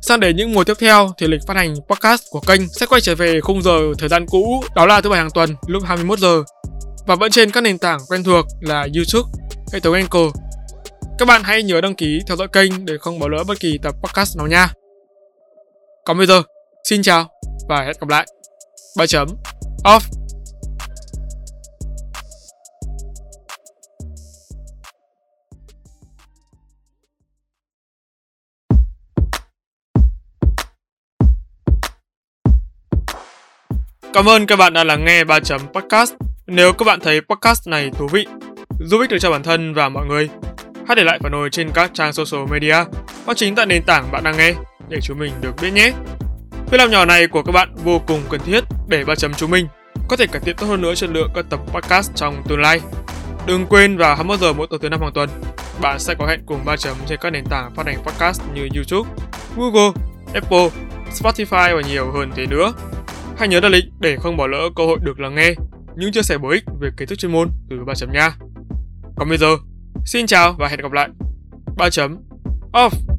Sang 0.01 0.19
đến 0.19 0.35
những 0.35 0.53
mùa 0.53 0.63
tiếp 0.63 0.73
theo 0.79 1.09
thì 1.17 1.27
lịch 1.27 1.41
phát 1.47 1.57
hành 1.57 1.75
podcast 1.89 2.21
của 2.29 2.39
kênh 2.39 2.69
sẽ 2.69 2.85
quay 2.85 3.01
trở 3.01 3.15
về 3.15 3.41
khung 3.41 3.61
giờ 3.61 3.79
thời 3.99 4.09
gian 4.09 4.25
cũ, 4.25 4.63
đó 4.75 4.85
là 4.85 5.01
thứ 5.01 5.09
bảy 5.09 5.19
hàng 5.19 5.31
tuần 5.33 5.55
lúc 5.67 5.83
21 5.85 6.19
giờ 6.19 6.43
và 7.07 7.15
vẫn 7.15 7.31
trên 7.31 7.51
các 7.51 7.61
nền 7.61 7.77
tảng 7.77 7.99
quen 8.09 8.23
thuộc 8.23 8.45
là 8.61 8.87
YouTube, 8.95 9.31
hệ 9.73 9.79
thống 9.79 9.93
Anchor. 9.93 10.35
Các 11.19 11.27
bạn 11.27 11.43
hãy 11.43 11.63
nhớ 11.63 11.81
đăng 11.81 11.95
ký 11.95 12.19
theo 12.27 12.37
dõi 12.37 12.47
kênh 12.47 12.85
để 12.85 12.93
không 13.01 13.19
bỏ 13.19 13.27
lỡ 13.27 13.43
bất 13.47 13.59
kỳ 13.59 13.77
tập 13.77 13.95
podcast 14.03 14.37
nào 14.37 14.47
nha. 14.47 14.67
Còn 16.07 16.17
bây 16.17 16.27
giờ, 16.27 16.43
xin 16.89 17.01
chào 17.01 17.27
và 17.69 17.81
hẹn 17.81 17.95
gặp 17.99 18.09
lại. 18.09 18.27
Ba 18.97 19.07
chấm 19.07 19.27
off. 19.83 19.99
Cảm 34.13 34.29
ơn 34.29 34.47
các 34.47 34.55
bạn 34.55 34.73
đã 34.73 34.83
lắng 34.83 35.05
nghe 35.05 35.23
3 35.23 35.39
chấm 35.39 35.61
podcast. 35.73 36.13
Nếu 36.45 36.73
các 36.73 36.85
bạn 36.85 36.99
thấy 36.99 37.21
podcast 37.21 37.67
này 37.67 37.89
thú 37.97 38.07
vị, 38.11 38.25
giúp 38.79 38.97
ích 39.01 39.09
được 39.09 39.17
cho 39.19 39.31
bản 39.31 39.43
thân 39.43 39.73
và 39.73 39.89
mọi 39.89 40.05
người, 40.05 40.29
hãy 40.87 40.95
để 40.95 41.03
lại 41.03 41.19
phản 41.23 41.31
hồi 41.31 41.49
trên 41.51 41.71
các 41.73 41.91
trang 41.93 42.13
social 42.13 42.45
media 42.51 42.75
hoặc 43.25 43.37
chính 43.37 43.55
tại 43.55 43.65
nền 43.65 43.83
tảng 43.83 44.11
bạn 44.11 44.23
đang 44.23 44.37
nghe 44.37 44.53
để 44.89 45.01
chúng 45.01 45.19
mình 45.19 45.31
được 45.41 45.55
biết 45.61 45.71
nhé. 45.71 45.93
Việc 46.71 46.77
làm 46.77 46.91
nhỏ 46.91 47.05
này 47.05 47.27
của 47.27 47.43
các 47.43 47.51
bạn 47.51 47.75
vô 47.83 48.01
cùng 48.07 48.21
cần 48.29 48.41
thiết 48.45 48.63
để 48.87 49.03
ba 49.05 49.15
chấm 49.15 49.33
chúng 49.33 49.51
mình 49.51 49.67
có 50.07 50.17
thể 50.17 50.27
cải 50.27 50.41
thiện 50.41 50.55
tốt 50.55 50.67
hơn 50.67 50.81
nữa 50.81 50.95
chất 50.95 51.09
lượng 51.09 51.31
các 51.35 51.45
tập 51.49 51.59
podcast 51.73 52.11
trong 52.15 52.43
tương 52.47 52.59
lai. 52.59 52.79
Đừng 53.47 53.65
quên 53.65 53.97
vào 53.97 54.15
21 54.15 54.39
giờ 54.39 54.53
mỗi 54.53 54.67
tuần 54.69 54.81
thứ 54.81 54.89
năm 54.89 55.01
hàng 55.01 55.13
tuần, 55.13 55.29
bạn 55.81 55.99
sẽ 55.99 56.15
có 56.19 56.27
hẹn 56.27 56.39
cùng 56.45 56.65
ba 56.65 56.77
chấm 56.77 56.97
trên 57.07 57.19
các 57.21 57.29
nền 57.29 57.45
tảng 57.45 57.75
phát 57.75 57.85
hành 57.85 58.03
podcast 58.05 58.41
như 58.53 58.67
YouTube, 58.75 59.09
Google, 59.57 59.91
Apple, 60.33 60.69
Spotify 61.11 61.75
và 61.75 61.81
nhiều 61.87 62.11
hơn 62.11 62.31
thế 62.35 62.45
nữa. 62.45 62.73
Hãy 63.37 63.47
nhớ 63.47 63.59
đặt 63.59 63.69
lịch 63.69 63.85
để 63.99 64.17
không 64.19 64.37
bỏ 64.37 64.47
lỡ 64.47 64.69
cơ 64.75 64.85
hội 64.85 64.97
được 65.01 65.19
lắng 65.19 65.35
nghe 65.35 65.53
những 65.95 66.11
chia 66.11 66.21
sẻ 66.21 66.37
bổ 66.37 66.49
ích 66.49 66.63
về 66.81 66.89
kiến 66.97 67.07
thức 67.07 67.19
chuyên 67.19 67.31
môn 67.31 67.49
từ 67.69 67.77
ba 67.87 67.93
chấm 67.95 68.11
nha. 68.11 68.35
Còn 69.15 69.29
bây 69.29 69.37
giờ, 69.37 69.57
xin 70.05 70.27
chào 70.27 70.55
và 70.59 70.67
hẹn 70.67 70.79
gặp 70.79 70.91
lại. 70.91 71.09
ba 71.77 71.89
chấm 71.89 72.17
off. 72.73 73.16